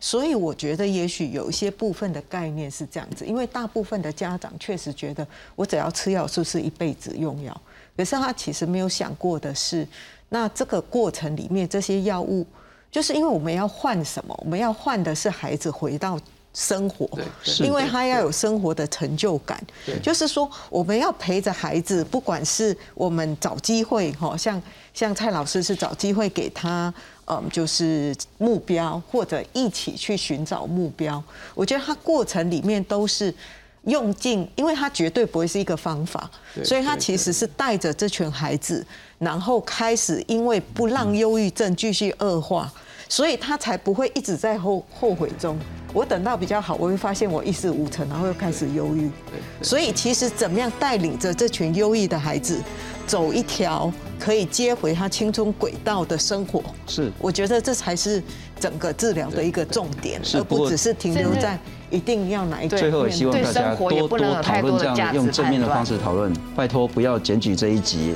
[0.00, 7.60] 所以我觉得，也许有一些部分的概念是这样子，因为大部分的家长确实觉得，我只要吃药是不是一辈子用药？
[7.96, 9.86] 可是他其实没有想过的是，
[10.30, 12.46] 那这个过程里面这些药物，
[12.90, 14.34] 就是因为我们要换什么？
[14.42, 16.18] 我们要换的是孩子回到。
[16.52, 17.08] 生活，
[17.60, 19.62] 因为他要有生活的成就感。
[20.02, 24.60] 就是说，我们要陪着孩子，不管是我们找机会，哈，像
[24.92, 26.92] 像蔡老师是找机会给他，
[27.26, 31.22] 嗯，就是目标，或者一起去寻找目标。
[31.54, 33.32] 我觉得他过程里面都是
[33.84, 36.28] 用尽，因为他绝对不会是一个方法，
[36.64, 38.84] 所以他其实是带着这群孩子，
[39.18, 42.72] 然后开始因为不让忧郁症继续恶化。
[43.08, 45.58] 所以他才不会一直在后后悔中。
[45.92, 49.10] 我等到比较好，我会发现我一事无成，然后又开始忧郁。
[49.62, 52.60] 所以其实怎么样带领着这群忧郁的孩子，
[53.06, 58.22] 走一条可以接回他青春轨道的生活，是我觉得这才是
[58.58, 61.58] 整个治疗的一个重点，而不只是停留在
[61.90, 68.08] 一定要哪一最后也希望大家多多讨论这样用正面的方式讨论，拜托不要检举这一集。